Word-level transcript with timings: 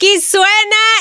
Aquí 0.00 0.20
suena 0.20 0.46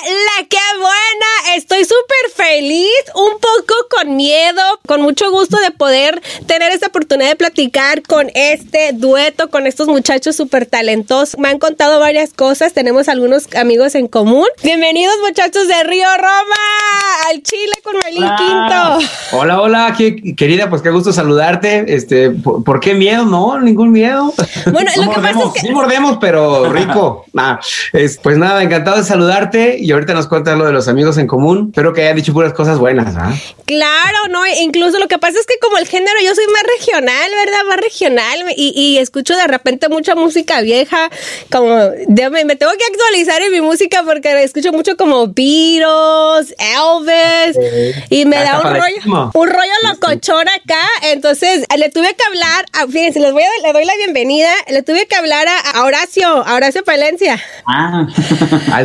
la 0.08 0.48
que 0.48 0.58
buena. 0.80 1.56
Estoy 1.56 1.86
súper 1.86 2.32
feliz, 2.36 2.90
un 3.14 3.34
poco 3.34 3.76
con 4.08 4.16
miedo, 4.16 4.62
con 4.86 5.02
mucho 5.02 5.30
gusto 5.32 5.58
de 5.58 5.72
poder 5.72 6.22
tener 6.46 6.72
esta 6.72 6.88
oportunidad 6.88 7.30
de 7.30 7.36
platicar 7.36 8.02
con 8.04 8.28
este 8.36 8.92
dueto, 8.94 9.50
con 9.50 9.68
estos 9.68 9.88
muchachos 9.88 10.36
súper 10.36 10.66
talentosos. 10.66 11.38
Me 11.38 11.50
han 11.50 11.60
contado 11.60 12.00
varias 12.00 12.32
cosas, 12.32 12.74
tenemos 12.74 13.10
algunos 13.10 13.54
amigos 13.56 13.96
en 13.96 14.08
común. 14.08 14.46
Bienvenidos 14.64 15.14
muchachos 15.28 15.68
de 15.68 15.84
Río 15.84 16.08
Roma, 16.18 17.30
al 17.30 17.44
Chile 17.44 17.74
con 17.84 17.96
Marlín 17.98 18.30
Quinto. 18.38 19.12
Hola, 19.34 19.62
hola, 19.62 19.96
querida, 20.38 20.70
pues 20.70 20.82
qué 20.82 20.90
gusto 20.90 21.12
saludarte. 21.12 21.94
Este, 21.94 22.30
¿por, 22.32 22.80
qué 22.80 22.94
miedo? 22.94 23.26
No, 23.26 23.60
ningún 23.60 23.92
miedo. 23.92 24.34
Bueno, 24.72 24.92
lo 24.96 25.12
que 25.12 25.22
pasa 25.22 25.40
es 25.48 25.54
que... 25.54 25.60
Sí 25.68 25.72
mordemos, 25.72 26.18
pero 26.22 26.72
rico. 26.72 27.26
es, 27.94 28.18
pues 28.20 28.38
nada, 28.38 28.64
encantado 28.64 28.98
de 28.98 29.04
saludarte 29.04 29.78
y 29.80 29.92
ahorita 29.92 30.14
nos 30.14 30.28
cuentas 30.28 30.58
lo 30.58 30.66
de 30.66 30.72
los 30.72 30.88
amigos 30.88 31.18
en 31.18 31.28
común. 31.28 31.72
Espero 31.72 31.94
que 31.94 32.04
hayan 32.04 32.16
dicho 32.16 32.32
puras 32.32 32.54
cosas 32.54 32.78
buenas. 32.78 33.16
¿ah? 33.18 33.34
Claro, 33.66 33.97
no, 34.30 34.46
incluso 34.62 35.00
lo 35.00 35.08
que 35.08 35.18
pasa 35.18 35.40
es 35.40 35.46
que 35.46 35.56
como 35.62 35.78
el 35.78 35.88
género 35.88 36.16
yo 36.24 36.34
soy 36.36 36.46
más 36.48 36.64
regional, 36.78 37.32
¿verdad? 37.46 37.64
Más 37.68 37.78
regional 37.78 38.54
y, 38.56 38.98
escucho 38.98 39.36
de 39.36 39.48
repente 39.48 39.90
mucha 39.90 40.16
música 40.16 40.62
vieja, 40.62 41.10
como 41.52 41.92
me, 42.08 42.46
me, 42.46 42.56
tengo 42.56 42.72
que 42.74 42.86
actualizar 42.86 43.42
en 43.42 43.52
mi 43.52 43.62
música 43.62 44.04
porque 44.04 44.44
escucho 44.44 44.72
mucho 44.72 44.98
como 44.98 45.28
Beatles, 45.28 46.56
Elvis 46.58 47.58
y 48.10 48.26
me 48.26 48.38
da 48.38 48.60
un 48.60 48.76
rollo, 48.76 49.32
un 49.34 49.48
rollo 49.48 49.74
locochón 49.84 50.48
acá. 50.50 50.82
Entonces 51.04 51.66
le 51.78 51.90
tuve 51.90 52.16
que 52.16 52.24
hablar, 52.24 52.90
fíjense, 52.90 53.20
les 53.20 53.34
voy 53.34 53.44
a, 53.44 53.68
le 53.68 53.74
doy 53.74 53.86
la 53.86 53.96
bienvenida, 53.98 54.50
le 54.70 54.82
tuve 54.84 55.06
que 55.08 55.16
hablar 55.16 55.48
a, 55.48 55.84
Horacio, 55.84 56.28
a 56.46 56.56
Horacio 56.56 56.84
Palencia. 56.84 57.40
Ah. 57.70 58.08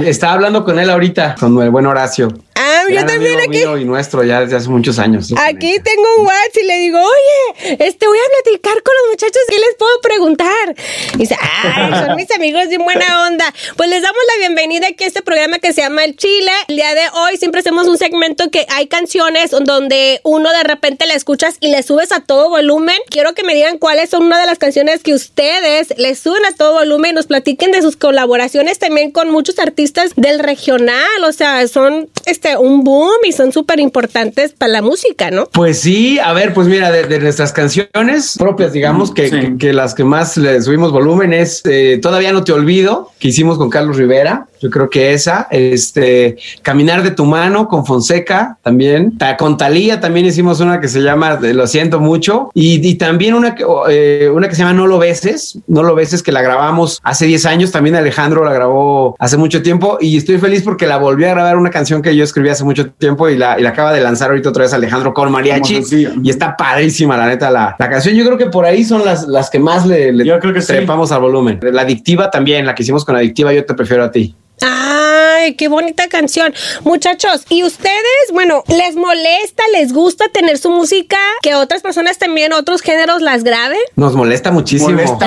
Estaba 0.05 0.35
hablando 0.35 0.65
con 0.65 0.79
él 0.79 0.91
ahorita, 0.91 1.37
con 1.39 1.61
el 1.63 1.71
buen 1.71 1.87
Horacio. 1.87 2.29
Ah, 2.55 2.85
yo 2.91 3.05
también 3.07 3.41
aquí. 3.41 3.63
y 3.63 3.85
nuestro 3.85 4.23
ya 4.25 4.41
desde 4.41 4.57
hace 4.57 4.69
muchos 4.69 4.99
años. 4.99 5.33
Aquí 5.37 5.79
tengo 5.83 6.03
un 6.19 6.27
WhatsApp 6.27 6.57
y 6.63 6.67
le 6.67 6.79
digo, 6.79 6.99
oye, 6.99 7.77
este 7.79 8.07
voy 8.07 8.19
a 8.19 8.43
platicar 8.43 8.83
con 8.83 8.95
los 9.03 9.11
muchachos, 9.11 9.43
¿qué 9.49 9.57
les 9.57 9.75
puedo 9.79 10.01
preguntar? 10.01 10.75
Y 11.15 11.19
dice, 11.19 11.37
ay, 11.41 12.07
son 12.07 12.17
mis 12.17 12.31
amigos 12.33 12.69
de 12.69 12.79
buena 12.79 13.27
onda. 13.27 13.53
Pues 13.77 13.89
les 13.89 14.03
damos 14.03 14.21
la 14.35 14.41
bienvenida 14.41 14.89
aquí 14.89 15.05
a 15.05 15.07
este 15.07 15.23
programa 15.23 15.59
que 15.59 15.73
se 15.73 15.81
llama 15.81 16.05
El 16.05 16.17
Chile. 16.17 16.51
El 16.69 16.77
día 16.77 16.95
de 16.95 17.03
hoy 17.15 17.37
siempre 17.37 17.61
hacemos 17.61 17.89
un 17.89 17.99
segmento 17.99 18.51
que 18.51 18.67
hay 18.69 18.87
canciones 18.87 19.51
donde 19.51 20.21
uno 20.25 20.51
de 20.53 20.63
repente 20.63 21.07
la 21.07 21.15
escuchas 21.15 21.57
y 21.61 21.69
le 21.69 21.83
subes 21.83 22.13
a 22.13 22.21
todo 22.21 22.51
volumen. 22.51 22.97
Quiero 23.09 23.35
que 23.35 23.45
me 23.45 23.55
digan 23.55 23.79
cuáles 23.79 24.11
son 24.11 24.25
una 24.25 24.41
de 24.41 24.47
las 24.47 24.59
canciones 24.59 25.03
que 25.03 25.15
ustedes 25.15 25.95
le 25.97 26.15
suben 26.15 26.45
a 26.45 26.53
todo 26.53 26.75
volumen 26.75 27.13
y 27.13 27.15
nos 27.15 27.27
platiquen 27.27 27.73
de 27.73 27.83
sus 27.83 27.97
colaboraciones 27.97 28.79
también 28.79 29.11
con 29.11 29.31
muchos 29.31 29.59
artistas 29.59 30.13
del 30.17 30.39
regional. 30.39 31.25
O 31.25 31.33
sea, 31.33 31.67
son 31.69 32.09
este 32.43 32.57
un 32.57 32.83
boom 32.83 33.13
y 33.25 33.33
son 33.33 33.53
súper 33.53 33.79
importantes 33.79 34.53
para 34.53 34.73
la 34.73 34.83
música, 34.83 35.31
¿no? 35.31 35.47
Pues 35.53 35.81
sí, 35.81 36.19
a 36.19 36.33
ver, 36.33 36.53
pues 36.53 36.67
mira, 36.67 36.91
de, 36.91 37.19
nuestras 37.21 37.53
canciones 37.53 38.37
propias, 38.39 38.73
digamos, 38.73 39.13
que, 39.13 39.57
que, 39.59 39.73
las 39.73 39.95
que 39.95 40.05
más 40.05 40.37
le 40.37 40.61
subimos 40.61 40.93
volumen 40.93 41.33
es 41.33 41.63
eh, 41.65 41.99
Todavía 42.03 42.33
no 42.33 42.43
te 42.43 42.53
olvido, 42.53 43.11
que 43.19 43.29
hicimos 43.29 43.59
con 43.59 43.71
Carlos 43.71 43.97
Rivera. 43.97 44.49
Yo 44.63 44.71
creo 44.71 44.89
que 44.89 45.13
esa, 45.13 45.49
este, 45.51 46.37
Caminar 46.63 47.03
de 47.03 47.11
tu 47.11 47.25
mano 47.25 47.67
con 47.67 47.85
Fonseca 47.85 48.59
también. 48.63 49.19
Con 49.39 49.57
Talía 49.57 50.01
también 50.01 50.25
hicimos 50.27 50.61
una 50.61 50.81
que 50.81 50.87
se 50.87 51.01
llama 51.01 51.39
Lo 51.41 51.67
siento 51.67 51.99
mucho. 51.99 52.51
Y, 52.55 52.95
también 52.95 53.35
una, 53.35 53.57
eh, 53.89 54.31
una 54.33 54.49
que 54.49 54.55
se 54.55 54.63
llama 54.63 54.75
No 54.75 54.87
lo 54.87 54.99
beses, 54.99 55.59
No 55.67 55.83
lo 55.83 55.97
beses, 55.97 56.23
que 56.23 56.31
la 56.31 56.43
grabamos 56.43 57.01
hace 57.03 57.27
10 57.27 57.47
años. 57.47 57.73
También 57.73 57.97
Alejandro 57.97 58.45
la 58.45 58.53
grabó 58.53 59.17
hace 59.19 59.37
mucho 59.37 59.63
tiempo 59.63 59.99
y 60.01 60.17
estoy 60.17 60.39
feliz 60.39 60.63
porque 60.63 60.87
la 60.87 60.99
volví 60.99 61.25
a 61.25 61.31
grabar 61.31 61.57
una 61.57 61.71
canción 61.71 62.01
que 62.01 62.15
yo 62.15 62.23
escribí 62.23 62.49
hace 62.49 62.63
mucho 62.63 62.91
tiempo 62.91 63.29
y 63.29 63.37
la, 63.37 63.59
y 63.59 63.63
la 63.63 63.71
acaba 63.71 63.93
de 63.93 64.01
lanzar 64.01 64.31
ahorita 64.31 64.51
otra 64.51 64.63
vez 64.63 64.73
Alejandro 64.73 65.13
con 65.13 65.33
mariachi. 65.33 65.83
Y 66.23 66.31
está 66.31 66.57
padrísima, 66.57 67.17
la 67.17 67.27
neta, 67.27 67.51
la, 67.51 67.75
la, 67.79 67.91
canción. 67.91 68.15
Yo 68.15 68.25
creo 68.25 68.39
que 68.39 68.47
por 68.47 68.65
ahí 68.65 68.85
son 68.85 69.05
las, 69.05 69.27
las 69.27 69.51
que 69.51 69.59
más 69.59 69.87
le, 69.87 70.13
le 70.13 70.25
yo 70.25 70.39
creo 70.39 70.55
que 70.55 70.61
trepamos 70.61 71.11
al 71.11 71.21
volumen. 71.21 71.59
La 71.73 71.83
adictiva 71.83 72.31
también, 72.31 72.65
la 72.65 72.75
que 72.75 72.85
hicimos 72.85 73.05
con 73.05 73.17
adictiva, 73.17 73.53
yo 73.53 73.65
te 73.65 73.75
prefiero 73.75 74.05
a 74.05 74.11
ti. 74.11 74.35
Ay, 74.65 75.55
qué 75.55 75.67
bonita 75.67 76.09
canción. 76.09 76.55
Muchachos, 76.85 77.45
¿y 77.49 77.65
ustedes, 77.65 77.93
bueno, 78.33 78.63
les 78.69 78.95
molesta, 78.95 79.65
les 79.73 79.93
gusta 79.93 80.27
tener 80.29 80.57
su 80.57 80.71
música 80.71 81.17
que 81.43 81.57
otras 81.57 81.83
personas 81.83 82.19
también, 82.19 82.53
otros 82.53 82.81
géneros 82.81 83.23
las 83.23 83.43
graben? 83.43 83.79
Nos 83.97 84.15
molesta 84.15 84.53
muchísimo. 84.53 85.19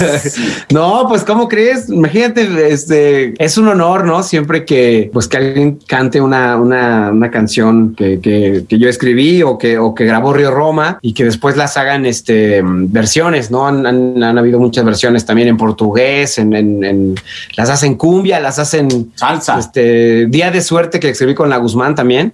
no, 0.72 1.06
pues, 1.08 1.22
¿cómo 1.22 1.48
crees? 1.48 1.88
Imagínate, 1.88 2.72
este, 2.72 3.34
es 3.42 3.56
un 3.56 3.68
honor, 3.68 4.04
¿no? 4.04 4.24
Siempre 4.24 4.64
que, 4.64 5.10
pues, 5.12 5.28
que 5.28 5.36
alguien 5.36 5.78
cante 5.86 6.20
una, 6.20 6.56
una, 6.56 7.10
una 7.12 7.30
canción 7.30 7.94
que, 7.94 8.20
que, 8.20 8.64
que, 8.68 8.78
yo 8.78 8.88
escribí 8.88 9.42
o 9.44 9.58
que, 9.58 9.78
o 9.78 9.94
que 9.94 10.04
grabó 10.04 10.32
Río 10.32 10.50
Roma 10.50 10.98
y 11.02 11.14
que 11.14 11.24
después 11.24 11.56
las 11.56 11.76
hagan, 11.76 12.04
este, 12.04 12.62
versiones, 12.64 13.50
¿no? 13.52 13.68
Han, 13.68 13.86
han, 13.86 14.22
han 14.22 14.38
habido 14.38 14.58
muchas 14.58 14.84
versiones 14.84 15.24
también 15.24 15.48
en 15.48 15.56
portugués, 15.56 16.38
en, 16.38 16.52
en, 16.54 16.82
en 16.82 17.14
las 17.56 17.70
hacen 17.70 17.94
cumbia, 17.94 18.40
las 18.40 18.58
hacen 18.58 18.71
en 18.74 19.12
salsa. 19.16 19.58
Este 19.58 20.26
día 20.26 20.50
de 20.50 20.60
suerte 20.60 21.00
que 21.00 21.10
escribí 21.10 21.34
con 21.34 21.48
la 21.48 21.58
Guzmán 21.58 21.94
también. 21.94 22.32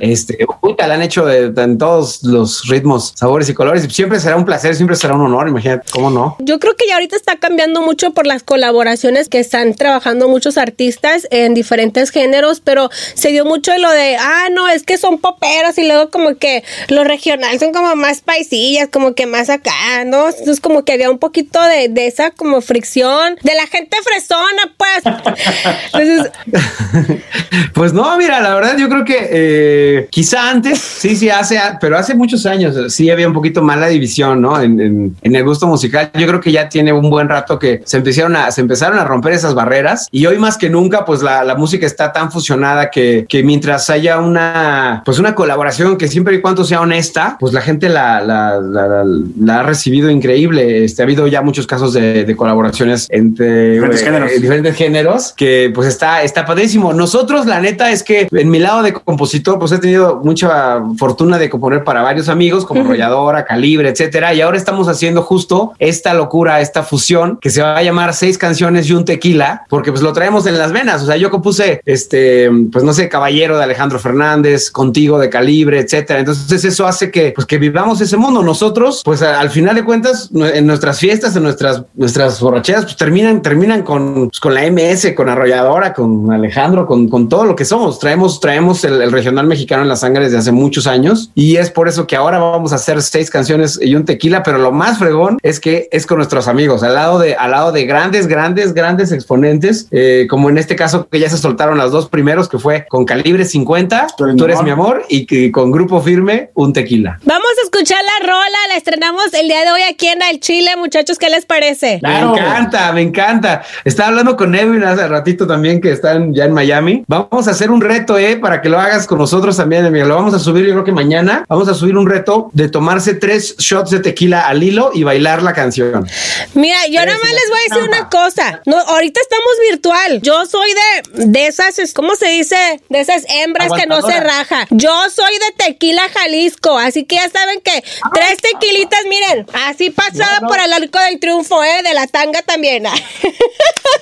Este, 0.00 0.38
la 0.86 0.94
han 0.94 1.02
hecho 1.02 1.24
de, 1.24 1.52
en 1.56 1.78
todos 1.78 2.22
los 2.22 2.66
ritmos, 2.68 3.12
sabores 3.16 3.48
y 3.48 3.54
colores. 3.54 3.84
Y 3.84 3.90
siempre 3.90 4.20
será 4.20 4.36
un 4.36 4.44
placer, 4.44 4.74
siempre 4.74 4.96
será 4.96 5.14
un 5.14 5.22
honor. 5.22 5.48
Imagínate 5.48 5.86
cómo 5.90 6.10
no. 6.10 6.36
Yo 6.40 6.58
creo 6.58 6.74
que 6.76 6.86
ya 6.86 6.94
ahorita 6.94 7.16
está 7.16 7.36
cambiando 7.36 7.82
mucho 7.82 8.12
por 8.12 8.26
las 8.26 8.42
colaboraciones 8.42 9.28
que 9.28 9.38
están 9.38 9.74
trabajando 9.74 10.28
muchos 10.28 10.58
artistas 10.58 11.26
en 11.30 11.54
diferentes 11.54 12.10
géneros, 12.10 12.60
pero 12.60 12.90
se 13.14 13.30
dio 13.30 13.44
mucho 13.44 13.72
de 13.72 13.78
lo 13.78 13.90
de, 13.90 14.16
ah, 14.16 14.48
no, 14.52 14.68
es 14.68 14.82
que 14.82 14.98
son 14.98 15.18
poperos 15.18 15.78
y 15.78 15.86
luego 15.86 16.10
como 16.10 16.36
que 16.36 16.64
los 16.88 17.06
regionales 17.06 17.60
son 17.60 17.72
como 17.72 17.94
más 17.96 18.20
paisillas, 18.20 18.88
como 18.88 19.14
que 19.14 19.26
más 19.26 19.50
acá, 19.50 20.04
¿no? 20.04 20.28
Entonces 20.28 20.60
como 20.60 20.84
que 20.84 20.92
había 20.92 21.10
un 21.10 21.18
poquito 21.18 21.62
de, 21.62 21.88
de 21.88 22.06
esa 22.06 22.30
como 22.30 22.60
fricción 22.60 23.36
de 23.42 23.54
la 23.54 23.66
gente 23.66 23.96
fresona, 24.02 24.74
pues. 24.76 25.02
pues 27.74 27.92
no, 27.92 28.16
mira, 28.16 28.40
la 28.40 28.54
verdad 28.54 28.76
yo 28.78 28.88
creo 28.88 29.04
que 29.04 29.28
eh, 29.30 30.08
quizá 30.10 30.50
antes, 30.50 30.78
sí, 30.78 31.16
sí, 31.16 31.30
hace, 31.30 31.58
pero 31.80 31.96
hace 31.98 32.14
muchos 32.14 32.46
años 32.46 32.92
sí 32.92 33.10
había 33.10 33.26
un 33.26 33.34
poquito 33.34 33.62
más 33.62 33.78
la 33.78 33.88
división, 33.88 34.40
¿no? 34.40 34.60
En, 34.60 35.16
el 35.22 35.44
gusto 35.44 35.66
musical. 35.66 36.10
Yo 36.14 36.26
creo 36.26 36.40
que 36.40 36.50
ya 36.50 36.68
tiene 36.68 36.92
un 36.92 37.10
buen 37.10 37.28
rato 37.28 37.58
que 37.58 37.82
se 37.84 37.98
empezaron 37.98 38.34
a, 38.34 38.50
se 38.50 38.60
empezaron 38.60 38.98
a 38.98 39.04
romper 39.04 39.32
esas 39.32 39.54
barreras 39.54 40.08
y 40.10 40.26
hoy 40.26 40.38
más 40.38 40.58
que 40.58 40.68
nunca, 40.68 41.04
pues 41.04 41.22
la, 41.22 41.54
música 41.58 41.86
está 41.86 42.12
tan 42.12 42.30
fusionada 42.30 42.90
que, 42.90 43.26
mientras 43.44 43.90
haya 43.90 44.18
una, 44.18 45.02
pues 45.04 45.18
una 45.18 45.34
colaboración 45.34 45.96
que 45.96 46.08
siempre 46.08 46.36
y 46.36 46.40
cuando 46.40 46.64
sea 46.64 46.80
honesta, 46.80 47.36
pues 47.40 47.52
la 47.52 47.60
gente 47.60 47.88
la, 47.88 48.20
la, 48.20 49.58
ha 49.58 49.62
recibido 49.62 50.10
increíble. 50.10 50.84
Este, 50.84 51.02
ha 51.02 51.04
habido 51.04 51.26
ya 51.26 51.42
muchos 51.42 51.66
casos 51.66 51.92
de, 51.94 52.34
colaboraciones 52.36 53.08
entre 53.10 53.72
diferentes, 53.72 54.40
diferentes 54.40 54.76
géneros 54.76 55.32
que 55.36 55.57
pues 55.74 55.88
está, 55.88 56.22
está 56.22 56.44
padrísimo. 56.44 56.92
Nosotros, 56.92 57.46
la 57.46 57.60
neta, 57.60 57.90
es 57.90 58.02
que 58.02 58.28
en 58.30 58.50
mi 58.50 58.58
lado 58.58 58.82
de 58.82 58.92
compositor, 58.92 59.58
pues 59.58 59.72
he 59.72 59.78
tenido 59.78 60.20
mucha 60.22 60.82
fortuna 60.96 61.38
de 61.38 61.50
componer 61.50 61.84
para 61.84 62.02
varios 62.02 62.28
amigos, 62.28 62.64
como 62.64 62.82
Rolladora, 62.84 63.44
Calibre, 63.44 63.88
etcétera. 63.88 64.34
Y 64.34 64.40
ahora 64.40 64.56
estamos 64.56 64.88
haciendo 64.88 65.22
justo 65.22 65.72
esta 65.78 66.14
locura, 66.14 66.60
esta 66.60 66.82
fusión 66.82 67.38
que 67.40 67.50
se 67.50 67.62
va 67.62 67.76
a 67.76 67.82
llamar 67.82 68.14
seis 68.14 68.38
canciones 68.38 68.88
y 68.88 68.92
un 68.92 69.04
tequila, 69.04 69.64
porque 69.68 69.90
pues 69.90 70.02
lo 70.02 70.12
traemos 70.12 70.46
en 70.46 70.58
las 70.58 70.72
venas. 70.72 71.02
O 71.02 71.06
sea, 71.06 71.16
yo 71.16 71.30
compuse 71.30 71.80
este, 71.84 72.50
pues 72.72 72.84
no 72.84 72.92
sé, 72.92 73.08
Caballero 73.08 73.56
de 73.56 73.64
Alejandro 73.64 73.98
Fernández, 73.98 74.70
Contigo 74.70 75.18
de 75.18 75.30
Calibre, 75.30 75.80
etcétera. 75.80 76.20
Entonces, 76.20 76.64
eso 76.64 76.86
hace 76.86 77.10
que, 77.10 77.32
pues, 77.32 77.46
que 77.46 77.58
vivamos 77.58 78.00
ese 78.00 78.16
mundo. 78.16 78.42
Nosotros, 78.42 79.02
pues 79.04 79.22
al 79.22 79.50
final 79.50 79.74
de 79.74 79.84
cuentas, 79.84 80.30
en 80.34 80.66
nuestras 80.66 80.98
fiestas, 80.98 81.36
en 81.36 81.42
nuestras, 81.42 81.82
nuestras 81.94 82.40
borracheras, 82.40 82.84
pues 82.84 82.96
terminan, 82.96 83.42
terminan 83.42 83.82
con, 83.82 84.28
pues, 84.28 84.40
con 84.40 84.54
la 84.54 84.62
MS, 84.70 85.14
con 85.14 85.28
Arroyadora 85.28 85.47
ahora 85.52 85.92
con 85.92 86.30
Alejandro, 86.32 86.86
con, 86.86 87.08
con, 87.08 87.28
todo 87.28 87.44
lo 87.44 87.56
que 87.56 87.64
somos. 87.64 87.98
Traemos, 87.98 88.40
traemos 88.40 88.84
el, 88.84 89.10
regional 89.12 89.46
mexicano 89.46 89.82
en 89.82 89.88
la 89.88 89.96
sangre 89.96 90.24
desde 90.24 90.38
hace 90.38 90.52
muchos 90.52 90.86
años 90.86 91.30
y 91.34 91.56
es 91.56 91.70
por 91.70 91.88
eso 91.88 92.06
que 92.06 92.16
ahora 92.16 92.38
vamos 92.38 92.72
a 92.72 92.76
hacer 92.76 93.02
seis 93.02 93.30
canciones 93.30 93.78
y 93.82 93.94
un 93.94 94.04
tequila, 94.04 94.42
pero 94.42 94.58
lo 94.58 94.72
más 94.72 94.98
fregón 94.98 95.38
es 95.42 95.60
que 95.60 95.88
es 95.92 96.06
con 96.06 96.18
nuestros 96.18 96.48
amigos, 96.48 96.82
al 96.82 96.94
lado 96.94 97.18
de, 97.18 97.34
al 97.34 97.50
lado 97.50 97.72
de 97.72 97.84
grandes, 97.84 98.26
grandes, 98.26 98.74
grandes 98.74 99.12
exponentes, 99.12 99.88
eh, 99.90 100.26
como 100.28 100.50
en 100.50 100.58
este 100.58 100.76
caso 100.76 101.08
que 101.08 101.20
ya 101.20 101.28
se 101.28 101.38
soltaron 101.38 101.78
las 101.78 101.90
dos 101.90 102.08
primeros, 102.08 102.48
que 102.48 102.58
fue 102.58 102.86
con 102.88 103.04
calibre 103.04 103.44
50, 103.44 104.08
tú 104.16 104.44
eres, 104.44 104.62
mi 104.62 104.70
amor, 104.70 105.04
y, 105.08 105.26
que 105.26 105.52
con 105.52 105.70
grupo 105.70 106.00
firme, 106.00 106.50
un 106.54 106.72
tequila. 106.72 107.18
Vamos 107.24 107.50
a 107.60 107.64
escuchar 107.64 107.98
la 108.02 108.26
rola, 108.26 108.58
la 108.68 108.76
estrenamos 108.76 109.32
el 109.34 109.48
día 109.48 109.62
de 109.62 109.70
hoy 109.70 109.82
aquí 109.82 110.08
en 110.08 110.22
el 110.22 110.40
Chile, 110.40 110.70
muchachos, 110.76 111.18
¿qué 111.18 111.28
les 111.28 111.44
parece? 111.44 112.00
Me 112.02 112.20
encanta, 112.20 112.92
me 112.92 113.02
encanta. 113.02 113.62
Estaba 113.84 114.08
hablando 114.08 114.36
con 114.36 114.54
Edwin 114.54 114.84
hace 114.84 115.06
ratito 115.06 115.37
también 115.46 115.80
que 115.80 115.92
están 115.92 116.34
ya 116.34 116.44
en 116.44 116.52
Miami. 116.52 117.04
Vamos 117.06 117.48
a 117.48 117.50
hacer 117.52 117.70
un 117.70 117.80
reto, 117.80 118.18
eh, 118.18 118.36
para 118.36 118.60
que 118.60 118.68
lo 118.68 118.78
hagas 118.78 119.06
con 119.06 119.18
nosotros 119.18 119.56
también, 119.56 119.84
amigo. 119.84 120.06
Lo 120.06 120.14
vamos 120.16 120.34
a 120.34 120.38
subir, 120.38 120.64
yo 120.66 120.72
creo 120.72 120.84
que 120.84 120.92
mañana. 120.92 121.44
Vamos 121.48 121.68
a 121.68 121.74
subir 121.74 121.96
un 121.96 122.08
reto 122.08 122.50
de 122.52 122.68
tomarse 122.68 123.14
tres 123.14 123.56
shots 123.58 123.90
de 123.90 124.00
tequila 124.00 124.46
al 124.48 124.62
hilo 124.62 124.90
y 124.94 125.02
bailar 125.02 125.42
la 125.42 125.52
canción. 125.52 126.06
Mira, 126.54 126.78
yo 126.86 127.04
nada 127.04 127.18
más 127.18 127.30
les 127.30 127.48
voy 127.48 127.58
a 127.58 127.74
decir 127.74 127.88
una 127.88 128.08
cosa. 128.08 128.60
No, 128.66 128.78
ahorita 128.78 129.20
estamos 129.20 129.48
virtual. 129.70 130.20
Yo 130.22 130.46
soy 130.46 130.70
de, 131.14 131.26
de 131.26 131.46
esas, 131.46 131.78
es- 131.78 131.94
¿cómo 131.94 132.14
se 132.16 132.28
dice? 132.28 132.56
De 132.88 133.00
esas 133.00 133.24
hembras 133.28 133.72
que 133.72 133.86
no 133.86 134.02
se 134.02 134.20
raja. 134.20 134.66
Yo 134.70 134.92
soy 135.10 135.32
de 135.32 135.64
tequila 135.64 136.02
Jalisco, 136.14 136.76
así 136.78 137.04
que 137.04 137.16
ya 137.16 137.28
saben 137.30 137.60
que 137.60 137.82
tres 138.14 138.36
tequilitas, 138.42 139.00
miren, 139.08 139.46
así 139.68 139.90
pasada 139.90 140.40
por 140.46 140.58
el 140.58 140.72
arco 140.72 140.98
del 141.00 141.18
triunfo, 141.20 141.62
¿eh? 141.62 141.82
De 141.82 141.94
la 141.94 142.06
tanga 142.06 142.42
también. 142.42 142.84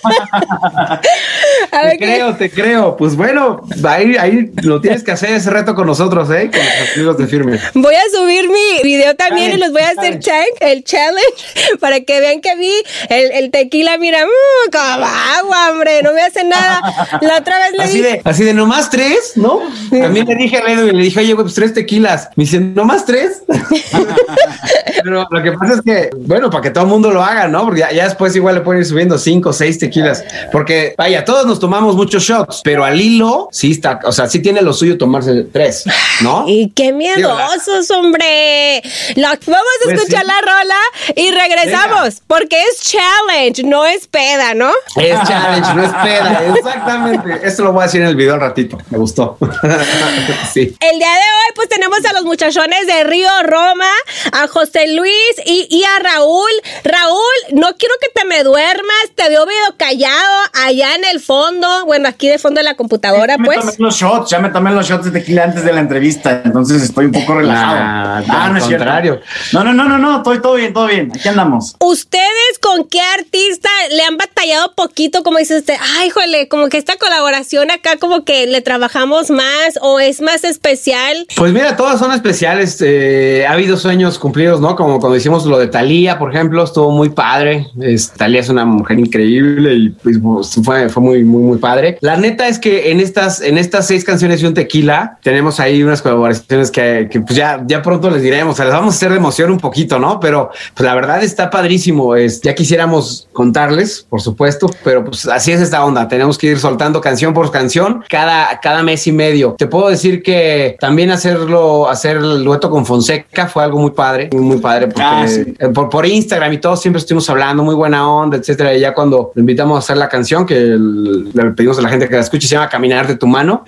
a 1.73 1.91
Te 1.91 1.99
creo, 1.99 2.37
te 2.37 2.51
creo. 2.51 2.97
Pues 2.97 3.17
bueno, 3.17 3.63
ahí, 3.85 4.17
ahí 4.17 4.51
lo 4.63 4.81
tienes 4.81 5.03
que 5.03 5.13
hacer 5.13 5.31
ese 5.31 5.51
reto 5.51 5.75
con 5.75 5.87
nosotros, 5.87 6.29
eh, 6.31 6.51
con 6.51 6.61
los 6.61 6.97
amigos 6.97 7.19
de 7.19 7.27
firme. 7.27 7.59
Voy 7.75 7.95
a 7.95 8.03
subir 8.13 8.49
mi 8.49 8.83
video 8.83 9.15
también 9.17 9.53
y 9.53 9.57
les 9.57 9.73
voy 9.73 9.83
a 9.83 9.91
hacer 9.91 10.21
el 10.61 10.85
challenge 10.85 11.45
para 11.81 12.01
que 12.01 12.21
vean 12.21 12.41
que 12.41 12.57
vi 12.57 12.73
el, 13.09 13.33
el 13.33 13.51
tequila, 13.51 13.99
mira, 13.99 14.25
mm, 14.25 14.71
como 14.71 15.07
agua, 15.07 15.71
hombre, 15.71 16.03
no 16.03 16.13
me 16.13 16.23
hace 16.23 16.45
nada. 16.45 16.81
La 17.21 17.39
otra 17.39 17.59
vez 17.59 17.73
le 17.77 17.85
Así 17.85 17.97
dije, 17.99 18.09
de, 18.09 18.23
así 18.25 18.45
de 18.45 18.55
nomás 18.55 18.91
tres, 18.91 19.33
¿no? 19.37 19.61
También 19.91 20.27
le 20.27 20.35
dije 20.35 20.59
a 20.59 20.73
Edwin, 20.73 20.97
le 20.97 21.05
dije, 21.05 21.21
oye, 21.21 21.33
güey, 21.35 21.45
pues 21.45 21.55
tres 21.55 21.75
tequilas. 21.75 22.29
Me 22.37 22.45
dice, 22.45 22.61
¿nomás 22.61 23.05
tres? 23.05 23.43
Pero 25.03 25.27
lo 25.31 25.43
que 25.43 25.53
pasa 25.53 25.75
es 25.75 25.83
que, 25.83 26.11
bueno, 26.17 26.51
para 26.51 26.63
que 26.63 26.71
todo 26.71 26.85
el 26.85 26.91
mundo 26.91 27.11
lo 27.11 27.23
haga, 27.23 27.49
¿no? 27.49 27.65
Porque 27.65 27.81
ya, 27.81 27.93
ya 27.93 28.05
después 28.05 28.35
igual 28.35 28.57
le 28.57 28.61
pueden 28.63 28.83
ir 28.83 28.87
subiendo 28.87 29.19
cinco, 29.19 29.53
seis 29.53 29.79
tequilas. 29.79 30.25
Porque, 30.51 30.95
vaya, 30.97 31.16
todos 31.25 31.47
nos 31.47 31.59
tomamos 31.61 31.97
muchos 31.97 32.23
shots, 32.23 32.61
pero 32.65 32.85
al 32.85 33.01
hilo 33.01 33.49
sí 33.53 33.73
está, 33.73 34.01
o 34.05 34.13
sea, 34.13 34.29
sí 34.29 34.41
tiene 34.41 34.63
lo 34.63 34.73
suyo 34.73 34.99
tomarse 34.99 35.45
tres, 35.53 35.85
¿no? 36.21 36.45
Y 36.57 36.71
qué 36.71 36.93
miedosos, 36.93 37.91
hombre. 37.91 38.83
Vamos 39.17 39.37
a 39.37 39.85
Pues 39.85 39.99
escuchar 39.99 40.23
sí. 40.23 40.27
la 40.27 40.41
rola 40.41 40.77
y 41.15 41.31
regresamos, 41.31 42.23
porque 42.27 42.57
es 42.63 42.81
challenge, 42.83 43.63
no 43.65 43.85
es 43.85 44.07
peda, 44.07 44.55
¿no? 44.55 44.71
Es 44.97 45.19
challenge, 45.29 45.75
no 45.75 45.83
es 45.83 45.93
peda, 46.03 46.43
exactamente. 46.57 47.41
Esto 47.47 47.65
lo 47.65 47.73
voy 47.73 47.83
a 47.83 47.87
decir 47.87 48.01
en 48.03 48.09
el 48.09 48.17
video 48.17 48.35
al 48.35 48.41
ratito. 48.41 48.79
Me 48.91 48.99
gustó. 48.99 49.39
sí. 50.53 50.75
El 50.81 50.99
día 50.99 51.11
de 51.11 51.17
hoy, 51.19 51.53
pues 51.55 51.69
tenemos 51.69 51.99
a 52.05 52.13
los 52.13 52.25
muchachones 52.25 52.87
de 52.87 53.05
Río 53.05 53.31
Roma, 53.45 53.91
a 54.33 54.47
José 54.49 54.89
Luis 54.95 55.13
y, 55.45 55.67
y 55.71 55.85
a 55.85 55.99
Raúl. 56.01 56.51
Raúl, 56.85 57.21
no 57.53 57.69
quiero 57.77 57.95
que 58.01 58.09
te 58.15 58.27
me 58.27 58.43
duermas, 58.43 59.11
te 59.15 59.29
veo 59.29 59.47
medio 59.47 59.77
callado 59.77 60.37
allá 60.65 60.95
en 60.95 61.05
el 61.13 61.21
fondo, 61.21 61.67
bueno, 61.87 62.09
aquí 62.09 62.29
de 62.29 62.39
fondo 62.39 62.59
de 62.61 62.65
la 62.65 62.75
computadora, 62.75 63.35
Ya 63.35 63.39
me 63.39 63.47
pues. 63.47 63.59
tomé 63.61 63.73
los 63.79 63.97
shots, 63.97 64.31
ya 64.31 64.39
me 64.39 64.51
tomé 64.51 64.71
los 64.73 64.87
shots 64.89 65.05
de 65.07 65.11
tequila 65.11 65.45
antes 65.45 65.65
de 65.65 65.73
la 65.73 65.81
entrevista, 65.81 66.43
entonces 66.45 66.83
estoy 66.83 67.07
un 67.07 67.13
poco 67.13 67.35
relajado. 67.35 67.77
Ah, 67.81 68.23
Ah, 68.29 68.49
no 68.51 68.57
es 68.59 68.63
al 68.65 68.69
cierto. 68.69 68.85
contrario. 68.85 69.21
No, 69.53 69.65
no, 69.65 69.73
no, 69.75 69.85
no, 69.89 69.99
no, 69.99 70.17
estoy 70.19 70.41
todo 70.41 70.55
bien, 70.55 70.73
todo 70.73 70.87
bien. 70.87 71.11
Aquí 71.15 71.29
andamos. 71.29 71.75
¿Ustedes 71.81 72.59
con 72.61 72.85
qué 72.85 73.01
artista 73.19 73.69
le 73.91 74.03
han 74.05 74.17
batallado 74.17 74.75
poquito? 74.75 75.23
Como 75.23 75.39
dices 75.39 75.61
usted, 75.61 75.75
ay, 75.99 76.11
jole, 76.11 76.49
como 76.49 76.69
que 76.69 76.79
esta 76.79 76.97
colaboración 76.97 77.71
acá 77.71 77.97
como 77.99 78.25
que 78.25 78.47
le 78.47 78.61
trabajamos 78.61 79.31
más 79.31 79.79
o 79.81 80.01
es 80.01 80.21
más 80.21 80.45
especial. 80.45 81.27
Pues 81.37 81.53
mira, 81.53 81.77
todas 81.77 81.99
son 81.99 82.13
especiales. 82.13 82.79
eh, 82.81 83.45
ha 83.49 83.53
habido 83.53 83.77
sueños 83.77 84.19
cumplidos, 84.19 84.61
¿no? 84.61 84.77
Como 84.77 85.01
cuando 85.01 85.17
hicimos 85.17 85.45
lo 85.47 85.59
de 85.59 85.67
Talía, 85.69 86.19
por 86.19 86.35
ejemplo, 86.35 86.63
estuvo 86.65 86.91
muy 86.91 87.11
padre. 87.11 87.67
Es, 87.81 88.11
Talía 88.13 88.41
es 88.41 88.49
una 88.49 88.65
mujer 88.65 88.99
increíble 88.99 89.75
y 89.75 89.89
pues, 89.91 90.19
pues, 90.23 90.59
fue, 90.65 90.89
fue 90.97 91.03
muy, 91.03 91.25
muy, 91.25 91.43
muy 91.43 91.59
padre. 91.59 91.99
La 92.01 92.17
neta 92.17 92.49
es 92.49 92.59
que 92.59 92.91
en 92.91 93.01
estas, 93.01 93.43
en 93.43 93.59
estas 93.59 93.87
seis 93.87 94.03
canciones 94.03 94.43
y 94.43 94.47
un 94.47 94.55
tequila 94.55 95.19
tenemos 95.23 95.61
ahí 95.61 95.83
unas 95.83 96.01
colaboraciones 96.01 96.71
que, 96.71 97.09
que, 97.11 97.21
pues 97.21 97.37
ya, 97.37 97.63
ya 97.67 97.83
pronto 97.83 98.09
les 98.09 98.23
diremos. 98.23 98.55
O 98.55 98.57
sea, 98.57 98.65
les 98.65 98.73
vamos 98.73 98.95
a 98.95 98.97
hacer 98.97 99.11
de 99.11 99.17
emoción 99.19 99.51
un 99.51 99.59
poquito, 99.59 99.99
¿no? 99.99 100.19
Pero 100.21 100.51
pues 100.75 100.87
la 100.87 100.95
verdad 100.95 101.23
está 101.23 101.51
padrísimo. 101.51 102.17
Es, 102.17 102.41
ya 102.41 102.55
quisiéramos 102.55 103.29
contarles, 103.35 104.07
por 104.09 104.23
supuesto, 104.23 104.71
pero 104.85 105.05
pues 105.05 105.27
así 105.29 105.53
es 105.53 105.61
esta 105.61 105.85
onda. 105.85 106.09
Tenemos 106.09 106.39
que 106.39 106.47
ir 106.47 106.59
soltando 106.59 107.03
canción 107.03 107.35
por 107.35 107.51
canción 107.51 108.03
cada, 108.09 108.59
cada 108.61 108.83
mes 108.83 109.07
y 109.07 109.13
medio. 109.13 109.55
Te 109.59 109.67
puedo 109.67 109.89
decir 109.89 110.23
que 110.23 110.77
también 110.81 111.11
hacerlo, 111.11 111.91
hacer 111.91 112.17
el 112.17 112.43
dueto 112.43 112.71
con 112.71 112.87
Fonseca 112.87 113.49
fue 113.49 113.63
algo 113.65 113.79
muy 113.79 113.91
padre, 113.91 114.31
muy, 114.33 114.43
muy 114.43 114.59
padre, 114.61 114.87
porque 114.87 115.03
Ah, 115.03 115.29
sí. 115.29 115.55
eh, 115.59 115.69
por, 115.69 115.91
por 115.91 116.07
Instagram 116.07 116.55
y 116.55 116.59
todo 116.59 116.75
siempre 116.77 117.01
estuvimos 117.01 117.29
hablando, 117.29 117.63
muy 117.63 117.75
buena 117.75 118.11
onda, 118.11 118.39
etcétera. 118.39 118.75
Y 118.75 118.81
ya 118.81 118.95
cuando 118.95 119.31
lo 119.35 119.41
invitamos 119.41 119.77
a 119.77 119.79
hacer 119.81 119.99
la 119.99 120.09
canción, 120.09 120.47
que 120.47 120.79
le 120.87 121.51
pedimos 121.53 121.79
a 121.79 121.83
la 121.83 121.89
gente 121.89 122.09
que 122.09 122.15
la 122.15 122.21
escuche, 122.21 122.47
se 122.47 122.55
llama 122.55 122.69
Caminar 122.69 123.07
de 123.07 123.17
tu 123.17 123.27
mano, 123.27 123.65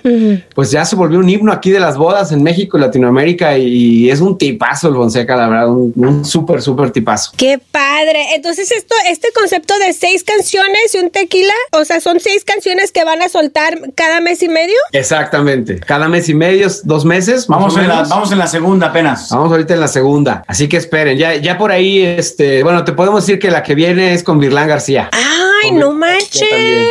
pues 0.55 0.71
ya 0.71 0.85
se 0.85 0.95
volvió 0.95 1.19
un 1.19 1.29
himno 1.29 1.51
aquí 1.51 1.71
de 1.71 1.79
las 1.79 1.97
bodas 1.97 2.31
en 2.31 2.43
México 2.43 2.77
y 2.77 2.81
Latinoamérica. 2.81 3.57
Y 3.57 4.09
es 4.09 4.21
un 4.21 4.37
tipazo 4.37 4.89
el 4.89 4.95
Fonseca, 4.95 5.35
la 5.35 5.49
verdad, 5.49 5.69
un, 5.69 5.93
un 5.95 6.25
súper, 6.25 6.61
súper 6.61 6.91
tipazo. 6.91 7.31
Qué 7.37 7.59
padre. 7.71 8.35
Entonces, 8.35 8.71
esto, 8.71 8.95
este 9.07 9.29
concepto 9.33 9.73
de 9.85 9.93
seis 9.93 10.23
canciones 10.23 10.93
y 10.93 10.99
un 10.99 11.09
tequila, 11.09 11.53
o 11.71 11.85
sea, 11.85 11.99
son 11.99 12.19
seis 12.19 12.43
canciones 12.43 12.91
que 12.91 13.03
van 13.03 13.21
a 13.21 13.29
soltar 13.29 13.79
cada 13.95 14.21
mes 14.21 14.41
y 14.43 14.49
medio. 14.49 14.77
Exactamente. 14.91 15.79
Cada 15.79 16.07
mes 16.07 16.29
y 16.29 16.33
medio, 16.33 16.67
dos 16.83 17.05
meses. 17.05 17.47
Vamos 17.47 17.77
en, 17.77 17.87
la, 17.87 18.03
vamos 18.03 18.31
en 18.31 18.37
la 18.37 18.47
segunda 18.47 18.87
apenas. 18.87 19.29
Vamos 19.31 19.51
ahorita 19.51 19.73
en 19.73 19.79
la 19.79 19.87
segunda. 19.87 20.43
Así 20.47 20.67
que 20.67 20.77
esperen. 20.77 21.17
Ya, 21.17 21.35
ya 21.35 21.57
por 21.57 21.71
ahí, 21.71 22.01
este, 22.01 22.63
bueno, 22.63 22.83
te 22.83 22.93
podemos 22.93 23.25
decir 23.25 23.39
que 23.39 23.51
la 23.51 23.63
que 23.63 23.75
viene 23.75 24.13
es 24.13 24.23
con 24.23 24.39
Virlán 24.39 24.67
García. 24.67 25.09
Ay, 25.11 25.71
no 25.71 25.89
yo 25.89 25.93
manchen. 25.93 26.87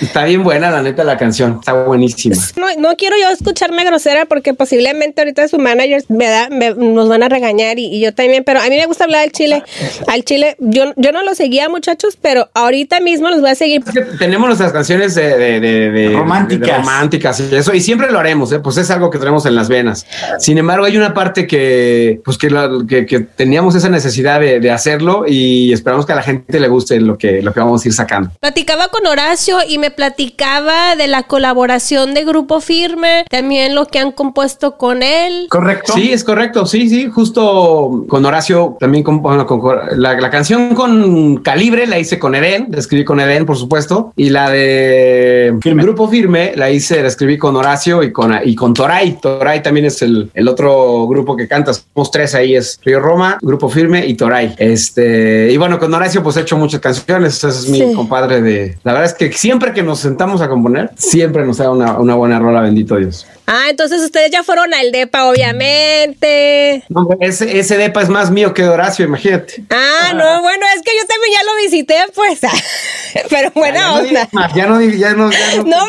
Está 0.00 0.24
bien 0.24 0.42
buena, 0.42 0.70
la 0.70 0.82
neta, 0.82 1.04
la 1.04 1.16
canción. 1.18 1.56
Está 1.60 1.72
buenísima. 1.84 2.34
No, 2.56 2.66
no 2.78 2.96
quiero 2.96 3.16
yo 3.20 3.28
escucharme 3.30 3.84
grosera 3.84 4.24
porque 4.26 4.54
posiblemente 4.54 5.20
ahorita 5.20 5.46
su 5.48 5.58
manager 5.58 6.02
me 6.08 6.26
da, 6.28 6.48
me- 6.50 6.74
nos 6.74 7.08
van 7.08 7.22
a 7.22 7.28
regañar 7.28 7.78
y, 7.78 7.86
y 7.86 8.00
yo 8.00 8.14
también, 8.14 8.44
pero 8.44 8.60
a 8.60 8.64
mí 8.64 8.76
me 8.76 8.86
gusta 8.86 9.04
hablar 9.04 9.22
al 9.24 9.32
chile. 9.32 9.62
Al 10.06 10.24
chile, 10.24 10.56
yo, 10.58 10.92
yo 10.96 11.12
no 11.12 11.22
lo 11.22 11.34
seguía, 11.34 11.68
muchachos, 11.68 12.16
pero 12.20 12.48
ahorita 12.54 13.00
mismo 13.00 13.28
los 13.30 13.40
voy 13.40 13.50
a 13.50 13.54
seguir. 13.54 13.82
Es 13.86 13.92
que 13.92 14.00
tenemos 14.18 14.46
nuestras 14.48 14.72
canciones 14.72 15.14
de, 15.14 15.36
de- 15.36 15.60
de- 15.60 15.90
de- 15.90 16.08
Románticas. 16.16 16.68
de 16.68 16.74
románticas 16.76 17.40
y 17.40 17.54
eso, 17.54 17.74
y 17.74 17.80
siempre 17.80 18.10
lo 18.10 18.18
haremos, 18.18 18.52
¿eh? 18.52 18.60
pues 18.60 18.76
es 18.78 18.90
algo 18.90 19.10
que 19.10 19.18
tenemos 19.18 19.44
en 19.46 19.54
las 19.54 19.68
venas. 19.68 20.06
Sin 20.38 20.58
embargo, 20.58 20.84
hay 20.86 20.96
una 20.96 21.14
parte 21.14 21.46
que, 21.46 22.20
pues 22.24 22.38
que, 22.38 22.50
la- 22.50 22.70
que- 22.88 23.06
que 23.06 23.20
teníamos 23.20 23.74
esa 23.74 23.88
necesidad 23.88 24.40
de, 24.40 24.60
de 24.60 24.70
hacerlo 24.70 25.24
y 25.26 25.72
esperamos 25.72 26.06
que 26.06 26.12
a 26.12 26.16
la 26.16 26.22
gente 26.22 26.58
le 26.58 26.68
guste 26.68 27.00
lo 27.00 27.18
que, 27.18 27.42
lo 27.42 27.52
que 27.52 27.60
vamos 27.60 27.84
a 27.84 27.88
ir 27.88 27.94
sacando. 27.94 28.30
Platicaba 28.40 28.88
con 28.88 29.06
Horacio 29.06 29.58
y 29.68 29.78
me 29.78 29.89
platicaba 29.90 30.96
de 30.96 31.06
la 31.08 31.22
colaboración 31.24 32.14
de 32.14 32.24
Grupo 32.24 32.60
Firme, 32.60 33.24
también 33.30 33.74
lo 33.74 33.86
que 33.86 33.98
han 33.98 34.12
compuesto 34.12 34.76
con 34.76 35.02
él. 35.02 35.46
¿Correcto? 35.50 35.92
Sí, 35.94 36.12
es 36.12 36.24
correcto. 36.24 36.66
Sí, 36.66 36.88
sí, 36.88 37.08
justo 37.08 38.04
con 38.08 38.24
Horacio 38.24 38.76
también 38.80 39.02
con, 39.04 39.22
bueno, 39.22 39.46
con- 39.46 39.60
la, 39.96 40.18
la 40.20 40.30
canción 40.30 40.74
con 40.74 41.38
Calibre 41.38 41.86
la 41.86 41.98
hice 41.98 42.18
con 42.18 42.34
Eden, 42.34 42.68
la 42.70 42.78
escribí 42.78 43.04
con 43.04 43.20
Eden, 43.20 43.46
por 43.46 43.56
supuesto, 43.56 44.12
y 44.16 44.30
la 44.30 44.50
de 44.50 45.54
Firme. 45.62 45.82
Grupo 45.82 46.08
Firme 46.08 46.52
la 46.56 46.70
hice, 46.70 47.02
la 47.02 47.08
escribí 47.08 47.38
con 47.38 47.56
Horacio 47.56 48.02
y 48.02 48.12
con 48.12 48.34
y 48.44 48.54
con 48.54 48.74
Toray. 48.74 49.18
Toray 49.20 49.62
también 49.62 49.86
es 49.86 50.02
el, 50.02 50.30
el 50.34 50.48
otro 50.48 51.06
grupo 51.06 51.36
que 51.36 51.48
canta. 51.48 51.72
Somos 51.74 52.10
tres 52.10 52.34
ahí, 52.34 52.54
es 52.54 52.78
Río 52.84 53.00
Roma, 53.00 53.38
Grupo 53.42 53.68
Firme 53.68 54.06
y 54.06 54.14
Toray. 54.14 54.54
Este, 54.58 55.50
y 55.52 55.56
bueno, 55.56 55.78
con 55.78 55.92
Horacio 55.92 56.22
pues 56.22 56.36
he 56.36 56.40
hecho 56.40 56.56
muchas 56.56 56.80
canciones. 56.80 57.36
Ese 57.42 57.48
es 57.48 57.68
mi 57.68 57.78
Sí. 57.80 57.92
compadre 57.94 58.42
de. 58.42 58.76
La 58.84 58.92
verdad 58.92 59.06
es 59.10 59.14
que 59.14 59.32
siempre 59.32 59.72
que 59.72 59.79
nos 59.82 60.00
sentamos 60.00 60.40
a 60.40 60.48
componer, 60.48 60.90
siempre 60.96 61.44
nos 61.44 61.58
da 61.58 61.70
una, 61.70 61.98
una 61.98 62.14
buena 62.14 62.38
rola, 62.38 62.60
bendito 62.60 62.96
Dios. 62.96 63.26
Ah, 63.52 63.68
entonces 63.70 64.00
ustedes 64.02 64.30
ya 64.30 64.42
fueron 64.42 64.72
al 64.74 64.92
DEPA, 64.92 65.28
obviamente. 65.28 66.82
No, 66.88 67.08
ese, 67.20 67.58
ese 67.58 67.76
depa 67.76 68.02
es 68.02 68.08
más 68.08 68.30
mío 68.30 68.52
que 68.54 68.62
de 68.62 68.68
Horacio, 68.68 69.04
imagínate. 69.04 69.64
Ah, 69.70 70.12
no, 70.14 70.42
bueno, 70.42 70.66
es 70.76 70.82
que 70.82 70.92
yo 70.96 71.06
también 71.06 71.32
ya 71.34 71.44
lo 71.44 71.56
visité, 71.62 71.96
pues. 72.14 72.40
Pero 73.30 73.50
buena 73.52 73.78
ya 73.78 73.86
no 73.86 73.94
onda. 73.94 74.28
más, 74.32 74.54
ya 74.54 74.66
no 74.66 74.80
ya 74.80 75.14
no, 75.14 75.30
ya 75.30 75.56
no. 75.56 75.64
No, 75.64 75.76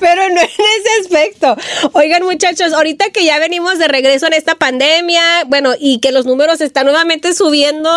pero 0.00 0.28
no 0.28 0.40
en 0.40 0.46
ese 0.46 1.00
aspecto. 1.02 1.56
Oigan, 1.92 2.22
muchachos, 2.22 2.72
ahorita 2.72 3.10
que 3.10 3.24
ya 3.24 3.38
venimos 3.40 3.78
de 3.78 3.88
regreso 3.88 4.26
en 4.26 4.34
esta 4.34 4.54
pandemia, 4.54 5.22
bueno, 5.48 5.72
y 5.78 5.98
que 5.98 6.12
los 6.12 6.24
números 6.24 6.60
están 6.60 6.86
nuevamente 6.86 7.34
subiendo, 7.34 7.90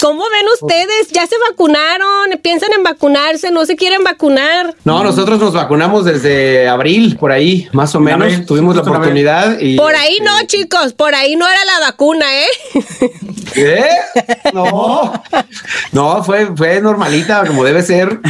¿cómo 0.00 0.22
ven 0.30 0.46
ustedes? 0.60 1.08
¿Ya 1.10 1.26
se 1.26 1.34
vacunaron? 1.50 2.30
¿Piensan 2.42 2.72
en 2.72 2.84
vacunarse? 2.84 2.96
vacunarse, 2.96 3.50
no 3.50 3.64
se 3.66 3.76
quieren 3.76 4.02
vacunar. 4.02 4.74
No, 4.84 5.04
nosotros 5.04 5.38
nos 5.38 5.52
vacunamos 5.52 6.04
desde 6.04 6.66
abril, 6.68 7.16
por 7.18 7.30
ahí, 7.30 7.55
más 7.72 7.94
o 7.94 8.00
menos. 8.00 8.46
Tuvimos 8.46 8.76
la 8.76 8.82
oportunidad 8.82 9.58
y. 9.58 9.76
Por 9.76 9.94
ahí 9.94 10.18
no, 10.24 10.38
este, 10.40 10.58
chicos, 10.58 10.92
por 10.92 11.14
ahí 11.14 11.36
no 11.36 11.46
era 11.46 11.64
la 11.64 11.86
vacuna, 11.86 12.26
¿eh? 12.40 13.10
¿Eh? 13.56 13.88
No, 14.52 15.12
no, 15.92 16.24
fue, 16.24 16.54
fue 16.56 16.80
normalita, 16.80 17.46
como 17.46 17.64
debe 17.64 17.82
ser. 17.82 18.20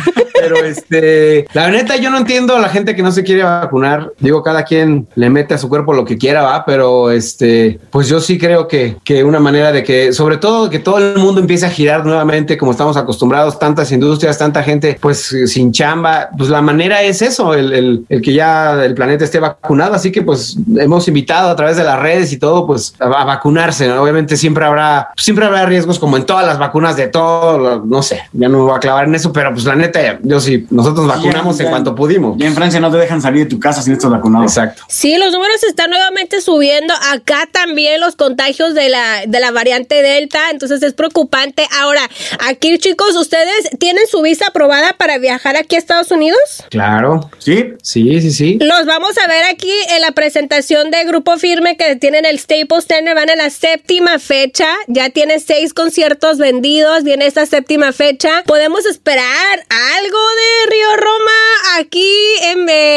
Pero 0.40 0.64
este, 0.64 1.46
la 1.54 1.70
neta, 1.70 1.96
yo 1.96 2.10
no 2.10 2.18
entiendo 2.18 2.54
a 2.54 2.60
la 2.60 2.68
gente 2.68 2.94
que 2.94 3.02
no 3.02 3.10
se 3.10 3.24
quiere 3.24 3.42
vacunar. 3.42 4.12
Digo, 4.18 4.42
cada 4.42 4.64
quien 4.64 5.08
le 5.14 5.30
mete 5.30 5.54
a 5.54 5.58
su 5.58 5.68
cuerpo 5.68 5.92
lo 5.92 6.04
que 6.04 6.18
quiera, 6.18 6.42
va, 6.42 6.64
pero 6.64 7.10
este, 7.10 7.80
pues 7.90 8.08
yo 8.08 8.20
sí 8.20 8.38
creo 8.38 8.68
que, 8.68 8.96
que 9.04 9.24
una 9.24 9.40
manera 9.40 9.72
de 9.72 9.82
que, 9.82 10.12
sobre 10.12 10.36
todo, 10.36 10.70
que 10.70 10.78
todo 10.78 10.98
el 10.98 11.18
mundo 11.18 11.40
empiece 11.40 11.66
a 11.66 11.70
girar 11.70 12.04
nuevamente 12.04 12.56
como 12.56 12.72
estamos 12.72 12.96
acostumbrados, 12.96 13.58
tantas 13.58 13.90
industrias, 13.92 14.38
tanta 14.38 14.62
gente, 14.62 14.98
pues 15.00 15.34
sin 15.46 15.72
chamba, 15.72 16.28
pues 16.36 16.50
la 16.50 16.62
manera 16.62 17.02
es 17.02 17.22
eso, 17.22 17.54
el, 17.54 18.04
el, 18.08 18.22
que 18.22 18.32
ya 18.32 18.84
el 18.84 18.94
planeta 18.94 19.15
esté 19.24 19.40
vacunado. 19.40 19.94
Así 19.94 20.12
que, 20.12 20.22
pues 20.22 20.56
hemos 20.76 21.08
invitado 21.08 21.50
a 21.50 21.56
través 21.56 21.76
de 21.76 21.84
las 21.84 21.98
redes 21.98 22.32
y 22.32 22.38
todo, 22.38 22.66
pues 22.66 22.94
a, 22.98 23.24
vacunarse. 23.24 23.90
Obviamente 23.92 24.36
siempre 24.36 24.64
habrá, 24.64 25.10
siempre 25.16 25.46
habrá 25.46 25.66
riesgos 25.66 25.98
como 25.98 26.16
en 26.16 26.26
todas 26.26 26.46
las 26.46 26.58
vacunas 26.58 26.96
de 26.96 27.08
todo, 27.08 27.84
no 27.84 28.02
sé, 28.02 28.22
ya 28.32 28.48
no 28.48 28.58
me 28.58 28.64
voy 28.64 28.76
a 28.76 28.80
clavar 28.80 29.06
en 29.06 29.14
eso, 29.14 29.32
pero 29.32 29.52
pues 29.52 29.64
la 29.64 29.74
neta, 29.74 30.18
yo 30.22 30.40
sí, 30.40 30.66
nosotros 30.70 31.06
vacunamos 31.06 31.58
en 31.60 31.68
cuanto 31.68 31.94
pudimos. 31.94 32.38
Y 32.38 32.44
en 32.44 32.54
Francia 32.54 32.80
no 32.80 32.90
te 32.90 32.98
dejan 32.98 33.20
salir 33.20 33.44
de 33.44 33.50
tu 33.50 33.58
casa 33.58 33.82
sin 33.82 33.94
estos 33.94 34.10
vacunados. 34.10 34.52
Exacto. 34.52 34.82
Sí, 34.88 35.16
los 35.18 35.32
números 35.32 35.62
están 35.64 35.90
nuevamente 35.90 36.40
subiendo. 36.40 36.94
Acá 37.12 37.48
también 37.50 38.00
los 38.00 38.16
contagios 38.16 38.74
de 38.74 38.88
la, 38.88 39.26
de 39.26 39.40
la 39.40 39.50
variante 39.50 40.02
Delta, 40.02 40.50
entonces 40.50 40.82
es 40.82 40.92
preocupante. 40.94 41.66
Ahora, 41.80 42.02
aquí 42.46 42.78
chicos, 42.78 43.16
¿ustedes 43.16 43.70
tienen 43.78 44.06
su 44.06 44.22
visa 44.22 44.46
aprobada 44.48 44.94
para 44.94 45.18
viajar 45.18 45.56
aquí 45.56 45.76
a 45.76 45.78
Estados 45.78 46.10
Unidos? 46.10 46.38
Claro. 46.70 47.30
Sí. 47.38 47.74
Sí, 47.82 48.20
sí, 48.20 48.30
sí. 48.30 48.58
Los 48.60 48.86
vamos 48.98 49.18
a 49.18 49.26
ver 49.26 49.44
aquí 49.44 49.74
en 49.90 50.00
la 50.00 50.12
presentación 50.12 50.90
de 50.90 51.04
Grupo 51.04 51.36
Firme 51.36 51.76
que 51.76 51.96
tienen 51.96 52.24
el 52.24 52.38
Staples 52.38 52.86
Center, 52.88 53.14
van 53.14 53.28
en 53.28 53.36
la 53.36 53.50
séptima 53.50 54.18
fecha, 54.18 54.66
ya 54.86 55.10
tiene 55.10 55.38
seis 55.38 55.74
conciertos 55.74 56.38
vendidos, 56.38 57.04
viene 57.04 57.26
esta 57.26 57.44
séptima 57.44 57.92
fecha. 57.92 58.42
¿Podemos 58.46 58.86
esperar 58.86 59.66
algo 59.98 60.18
de 60.18 60.75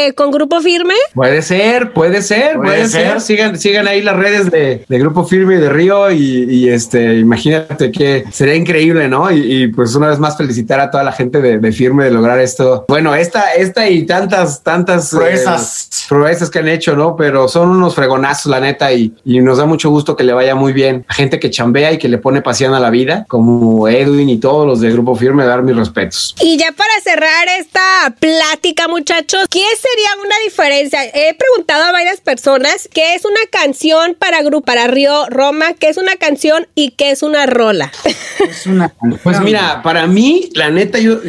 eh, 0.06 0.12
con 0.14 0.30
Grupo 0.30 0.60
Firme? 0.60 0.94
Puede 1.14 1.42
ser, 1.42 1.92
puede 1.92 2.22
ser, 2.22 2.56
puede, 2.56 2.88
ser. 2.88 3.20
Sigan, 3.20 3.58
sigan 3.58 3.88
ahí 3.88 4.02
las 4.02 4.16
redes 4.16 4.50
de, 4.50 4.84
Grupo 4.88 5.24
Firme 5.24 5.54
y 5.54 5.58
de 5.58 5.68
Río 5.68 6.10
y, 6.10 6.68
este, 6.68 7.18
imagínate 7.18 7.90
que 7.90 8.24
sería 8.30 8.54
increíble, 8.54 9.08
¿no? 9.08 9.30
Y, 9.30 9.68
pues 9.68 9.94
una 9.94 10.08
vez 10.08 10.18
más 10.18 10.36
felicitar 10.36 10.80
a 10.80 10.90
toda 10.90 11.04
la 11.04 11.12
gente 11.12 11.40
de, 11.40 11.70
Firme 11.70 12.04
de 12.04 12.10
lograr 12.10 12.40
esto. 12.40 12.84
Bueno, 12.88 13.14
esta, 13.14 13.54
esta 13.54 13.88
y 13.88 14.04
tantas, 14.04 14.62
tantas 14.62 15.10
proezas. 15.10 15.88
Eh, 16.10 16.50
que 16.50 16.58
han 16.58 16.68
hecho, 16.68 16.96
¿no? 16.96 17.16
Pero 17.16 17.48
son 17.48 17.68
unos 17.70 17.94
fregonazos, 17.94 18.50
la 18.50 18.60
neta, 18.60 18.92
y, 18.92 19.14
y 19.24 19.40
nos 19.40 19.58
da 19.58 19.66
mucho 19.66 19.88
gusto 19.88 20.16
que 20.16 20.24
le 20.24 20.32
vaya 20.32 20.54
muy 20.54 20.72
bien 20.72 21.04
a 21.08 21.14
gente 21.14 21.38
que 21.38 21.50
chambea 21.50 21.92
y 21.92 21.98
que 21.98 22.08
le 22.08 22.18
pone 22.18 22.42
pasión 22.42 22.74
a 22.74 22.80
la 22.80 22.90
vida, 22.90 23.24
como 23.28 23.88
Edwin 23.88 24.28
y 24.28 24.38
todos 24.38 24.66
los 24.66 24.80
de 24.80 24.90
Grupo 24.90 25.14
Firme, 25.14 25.44
dar 25.44 25.62
mis 25.62 25.76
respetos. 25.76 26.34
Y 26.40 26.56
ya 26.56 26.72
para 26.72 26.92
cerrar 27.02 27.48
esta 27.58 28.14
plática, 28.18 28.88
muchachos, 28.88 29.46
¿qué 29.50 29.64
sería 29.90 30.24
una 30.24 30.34
diferencia? 30.44 31.04
He 31.04 31.34
preguntado 31.34 31.84
a 31.84 31.92
varias 31.92 32.20
personas 32.20 32.88
qué 32.92 33.14
es 33.14 33.24
una 33.24 33.40
canción 33.50 34.16
para 34.18 34.42
grupo, 34.42 34.64
para 34.64 34.86
Río 34.86 35.26
Roma, 35.28 35.74
qué 35.74 35.88
es 35.88 35.96
una 35.96 36.16
canción 36.16 36.66
y 36.74 36.92
qué 36.92 37.10
es 37.10 37.22
una 37.22 37.46
rola. 37.46 37.90
Es 38.40 38.66
una 38.66 38.92
Pues 39.22 39.40
mira, 39.40 39.82
para 39.82 40.06
mí, 40.06 40.50
la 40.54 40.70
neta, 40.70 40.98
yo, 40.98 41.20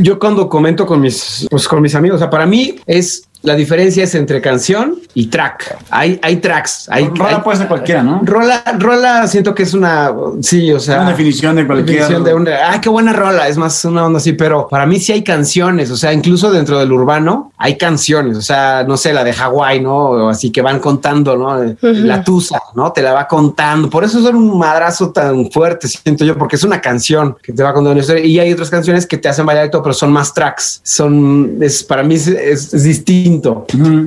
yo 0.00 0.18
cuando 0.18 0.48
comento 0.48 0.86
con 0.86 1.00
mis, 1.00 1.46
pues 1.50 1.68
con 1.68 1.82
mis 1.82 1.94
amigos, 1.94 2.16
o 2.16 2.18
sea, 2.18 2.30
para 2.30 2.46
mí 2.46 2.76
es 2.86 3.28
la 3.46 3.54
diferencia 3.54 4.02
es 4.02 4.14
entre 4.16 4.40
canción 4.40 4.96
y 5.14 5.28
track. 5.28 5.78
Hay, 5.90 6.18
hay 6.20 6.36
tracks. 6.38 6.88
Hay, 6.90 7.06
rola 7.06 7.44
puede 7.44 7.58
ser 7.58 7.68
cualquiera, 7.68 8.02
¿no? 8.02 8.20
Rola, 8.24 8.64
rola 8.76 9.28
siento 9.28 9.54
que 9.54 9.62
es 9.62 9.72
una, 9.72 10.12
sí, 10.42 10.72
o 10.72 10.80
sea. 10.80 11.02
Una 11.02 11.10
definición 11.10 11.54
de 11.54 11.64
cualquiera. 11.64 12.08
Definición 12.08 12.24
de 12.24 12.34
una, 12.34 12.70
ay, 12.72 12.80
qué 12.80 12.88
buena 12.88 13.12
rola. 13.12 13.46
Es 13.46 13.56
más 13.56 13.84
una 13.84 14.04
onda 14.04 14.16
así, 14.16 14.32
pero 14.32 14.66
para 14.66 14.84
mí 14.84 14.98
sí 14.98 15.12
hay 15.12 15.22
canciones. 15.22 15.92
O 15.92 15.96
sea, 15.96 16.12
incluso 16.12 16.50
dentro 16.50 16.76
del 16.80 16.90
urbano 16.90 17.52
hay 17.56 17.78
canciones. 17.78 18.36
O 18.36 18.42
sea, 18.42 18.84
no 18.86 18.96
sé, 18.96 19.12
la 19.12 19.22
de 19.22 19.32
Hawái, 19.32 19.80
¿no? 19.80 19.96
O 19.96 20.28
así 20.28 20.50
que 20.50 20.60
van 20.60 20.80
contando, 20.80 21.36
¿no? 21.36 21.76
La 21.82 22.24
tusa, 22.24 22.60
¿no? 22.74 22.90
Te 22.90 23.00
la 23.00 23.12
va 23.12 23.28
contando. 23.28 23.88
Por 23.88 24.02
eso 24.02 24.20
son 24.20 24.34
un 24.34 24.58
madrazo 24.58 25.12
tan 25.12 25.52
fuerte, 25.52 25.86
siento 25.86 26.24
yo, 26.24 26.36
porque 26.36 26.56
es 26.56 26.64
una 26.64 26.80
canción 26.80 27.36
que 27.40 27.52
te 27.52 27.62
va 27.62 27.72
contando 27.72 27.92
una 27.92 28.00
historia. 28.00 28.24
Y 28.24 28.40
hay 28.40 28.52
otras 28.52 28.70
canciones 28.70 29.06
que 29.06 29.18
te 29.18 29.28
hacen 29.28 29.46
bailar 29.46 29.66
y 29.66 29.70
todo, 29.70 29.84
pero 29.84 29.94
son 29.94 30.10
más 30.10 30.34
tracks. 30.34 30.80
Son, 30.82 31.58
es, 31.60 31.84
para 31.84 32.02
mí 32.02 32.16
es, 32.16 32.26
es 32.26 32.82
distinto 32.82 33.35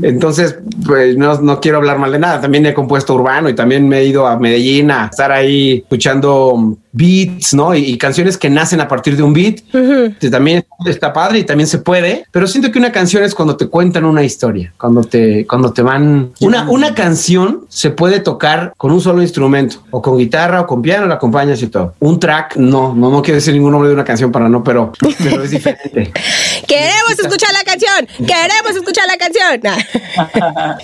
entonces, 0.04 0.58
pues 0.86 1.18
no, 1.18 1.40
no, 1.42 1.60
quiero 1.60 1.78
hablar 1.78 2.00
mal 2.00 2.12
de 2.12 2.20
nada. 2.20 2.42
También 2.42 2.66
he 2.66 2.74
compuesto 2.74 3.16
urbano 3.16 3.50
y 3.50 3.56
también 3.56 3.88
me 3.88 4.00
he 4.00 4.06
ido 4.06 4.28
a 4.28 4.38
Medellín 4.38 4.92
a 4.92 5.06
estar 5.06 5.32
ahí 5.32 5.80
escuchando 5.84 6.78
beats, 6.91 7.53
¿no? 7.53 7.75
Y, 7.75 7.98
canciones 7.98 8.38
que 8.38 8.50
nacen 8.50 8.81
a 8.81 8.88
partir 8.88 9.17
de 9.17 9.24
un 9.24 9.34
beat. 9.34 9.60
que 10.19 10.29
también 10.29 10.65
está 10.86 11.12
padre 11.12 11.39
y 11.39 11.43
también 11.43 11.67
se 11.67 11.79
puede, 11.79 12.25
pero 12.31 12.48
siento 12.48 12.72
que 12.72 12.79
una 12.79 12.91
canción 12.91 13.24
es 13.24 13.36
cuando 13.36 13.58
te 13.58 13.67
cuentan 13.67 14.05
una 14.05 14.24
historia, 14.24 14.74
cuando 14.77 15.03
te, 15.03 15.46
cuando 15.46 15.74
te 15.74 15.81
van... 15.81 16.31
Una, 16.39 16.69
una 16.69 16.93
canción 16.93 17.65
se 17.67 17.89
puede 17.89 18.19
tocar 18.19 18.74
con 18.77 18.91
un 18.91 19.01
solo 19.01 19.22
instrumento, 19.22 19.84
o 19.91 20.01
con 20.01 20.17
guitarra, 20.17 20.62
o 20.62 20.67
con 20.67 20.81
piano, 20.81 21.05
la 21.08 21.15
acompañas 21.15 21.62
y 21.62 21.67
todo. 21.67 21.93
Un 22.00 22.19
track, 22.19 22.55
no, 22.55 22.96
no, 22.96 23.12
no 23.12 23.22
quiero 23.22 23.36
decir 23.36 23.53
ningún 23.53 23.72
nombre 23.72 23.89
de 23.89 23.96
una 23.96 24.05
canción 24.05 24.31
para 24.31 24.48
no, 24.50 24.63
pero, 24.63 24.91
pero 25.24 25.43
es 25.43 25.51
diferente. 25.51 26.12
Queremos 26.67 27.19
escuchar 27.19 27.51
la 27.53 27.63
canción, 27.63 28.08
queremos 28.17 28.75
escuchar 28.75 29.05
la 29.08 29.17
canción. 29.17 29.39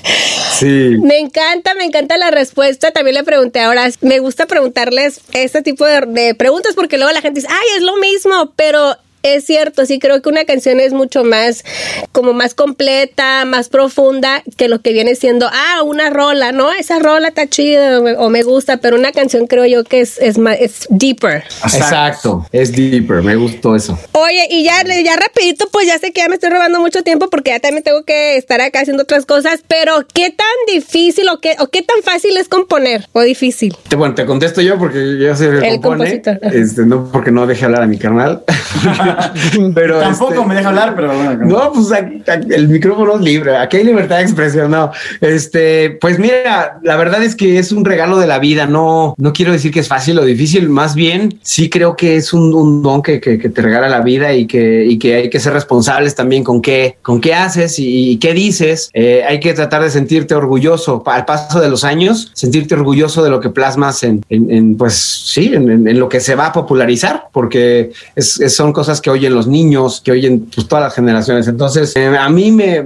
sí. 0.52 0.98
Me 1.02 1.20
encanta, 1.20 1.74
me 1.76 1.86
encanta 1.86 2.18
la 2.18 2.32
respuesta. 2.32 2.92
También 2.92 3.16
le 3.16 3.24
pregunté 3.24 3.62
ahora, 3.62 3.88
me 4.02 4.20
gusta 4.20 4.46
preguntarles 4.46 5.22
este 5.34 5.62
tipo 5.62 5.86
de 5.86 5.95
de, 6.02 6.36
preguntas 6.36 6.76
porque 6.76 6.98
luego 6.98 7.12
la 7.12 7.22
gente 7.22 7.42
dice, 7.42 7.52
ay, 7.52 7.68
es 7.78 7.84
lo 7.84 7.98
mismo, 7.98 8.54
pero 8.56 8.98
es 9.34 9.46
cierto, 9.46 9.86
sí 9.86 10.00
creo 10.00 10.22
que 10.22 10.30
una 10.30 10.46
canción 10.46 10.80
es 10.80 10.94
mucho 10.94 11.24
más, 11.24 11.64
como 12.12 12.34
más 12.34 12.54
completa, 12.54 13.46
más 13.46 13.70
profunda 13.70 14.44
que 14.58 14.68
lo 14.68 14.82
que 14.82 14.94
viene 14.94 15.16
siendo, 15.16 15.48
ah, 15.52 15.84
una 15.84 16.10
rola, 16.10 16.52
¿no? 16.52 16.72
Esa 16.72 17.00
rola 17.00 17.30
está 17.30 17.48
chida 17.48 18.00
o 18.20 18.30
me 18.30 18.44
gusta, 18.44 18.78
pero 18.78 18.98
una 18.98 19.12
canción 19.12 19.48
creo 19.48 19.66
yo 19.66 19.84
que 19.84 20.02
es, 20.02 20.20
es 20.20 20.38
más, 20.38 20.58
es 20.60 20.88
deeper. 20.90 21.44
Exacto, 21.64 22.46
es 22.52 22.72
deeper, 22.72 23.24
me 23.24 23.36
gustó 23.36 23.76
eso. 23.76 23.98
Oye, 24.12 24.48
y 24.50 24.64
ya, 24.64 24.84
ya 24.84 25.16
rapidito, 25.16 25.68
pues 25.72 25.88
ya 25.88 25.98
sé 25.98 26.12
que 26.12 26.22
ya 26.22 26.30
me 26.30 26.36
estoy 26.36 26.50
robando 26.50 26.80
mucho 26.80 27.02
tiempo 27.02 27.30
porque 27.30 27.52
ya 27.52 27.60
también 27.60 27.84
tengo 27.84 28.04
que 28.04 28.38
estar 28.38 28.62
acá 28.62 28.82
haciendo 28.82 29.04
otras 29.04 29.26
cosas, 29.26 29.62
pero 29.68 30.06
¿qué 30.14 30.30
tan 30.30 30.48
difícil 30.74 31.28
o 31.30 31.40
qué, 31.40 31.56
o 31.60 31.68
qué 31.68 31.82
tan 31.82 32.02
fácil 32.04 32.38
es 32.38 32.48
componer 32.48 33.08
o 33.14 33.22
difícil? 33.22 33.76
Te, 33.88 33.96
bueno, 33.96 34.16
te 34.16 34.26
contesto 34.26 34.62
yo 34.62 34.78
porque 34.78 35.18
yo 35.20 35.36
soy 35.36 35.48
el, 35.48 35.64
el 35.64 35.82
compositor. 35.82 36.40
Este, 36.42 36.86
no 36.86 37.10
porque 37.12 37.32
no 37.32 37.48
deje 37.48 37.66
hablar 37.66 37.84
a 37.84 37.88
mi 37.88 37.98
carnal. 37.98 38.44
pero 39.76 40.00
Tampoco 40.00 40.34
este, 40.34 40.46
me 40.48 40.56
deja 40.56 40.70
hablar, 40.70 40.96
pero 40.96 41.16
bueno. 41.16 41.46
No, 41.46 41.72
pues 41.74 41.88
el 42.50 42.68
micrófono 42.68 43.16
es 43.16 43.22
libre. 43.22 43.58
Aquí 43.58 43.78
hay 43.78 43.84
libertad 43.84 44.18
de 44.18 44.24
expresión. 44.24 44.72
No, 44.72 44.92
este, 45.22 45.92
pues 46.02 46.20
mira, 46.20 46.80
la 46.84 46.96
verdad 46.96 47.24
es 47.24 47.36
que 47.36 47.60
es 47.60 47.72
un 47.72 47.86
regalo 47.86 48.18
de 48.18 48.28
la 48.28 48.40
vida. 48.40 48.66
No, 48.66 49.16
no 49.18 49.34
quiero 49.34 49.52
decir 49.52 49.72
que 49.72 49.80
es 49.80 49.88
fácil 49.88 50.20
o 50.20 50.26
difícil. 50.26 50.70
Más 50.70 50.96
bien, 50.96 51.40
sí 51.42 51.70
creo 51.70 51.96
que 51.96 52.16
es 52.16 52.34
un, 52.34 52.82
don 52.82 53.02
que, 53.02 53.20
te 53.20 53.62
regala 53.62 53.90
la 53.90 54.02
vida 54.02 54.34
y 54.34 54.48
que, 54.48 54.86
y 54.86 54.98
que 55.00 55.16
hay 55.16 55.30
que 55.30 55.40
ser 55.40 55.54
responsables 55.54 56.16
también 56.16 56.44
con 56.44 56.62
qué, 56.62 56.98
con 57.02 57.22
qué 57.22 57.34
haces 57.34 57.76
y, 57.80 58.18
qué 58.18 58.34
dices. 58.34 58.90
Eh, 58.94 59.24
hay 59.28 59.40
que 59.40 59.54
tratar 59.54 59.84
de 59.84 59.90
sentirte 59.90 60.36
orgulloso 60.36 61.04
al 61.06 61.26
paso 61.26 61.60
de 61.60 61.70
los 61.70 61.84
años, 61.84 62.32
sentirte 62.34 62.76
orgulloso 62.76 63.24
de 63.24 63.30
lo 63.30 63.40
que 63.40 63.50
plasmas 63.50 64.04
en, 64.04 64.24
en, 64.30 64.78
pues 64.78 64.96
sí, 64.96 65.52
en, 65.54 66.00
lo 66.00 66.10
que 66.10 66.20
se 66.20 66.36
va 66.36 66.48
a 66.48 66.54
popularizar, 66.54 67.28
porque 67.32 67.92
es, 68.16 68.42
son 68.56 68.74
cosas 68.74 69.02
que 69.06 69.12
oyen 69.12 69.36
los 69.36 69.46
niños, 69.46 70.02
que 70.04 70.12
oyen 70.12 70.50
pues, 70.52 70.68
todas 70.68 70.86
las 70.86 70.96
generaciones. 70.96 71.48
Entonces, 71.48 71.96
eh, 71.96 72.08
a 72.08 72.28
mí 72.28 72.52
me, 72.52 72.84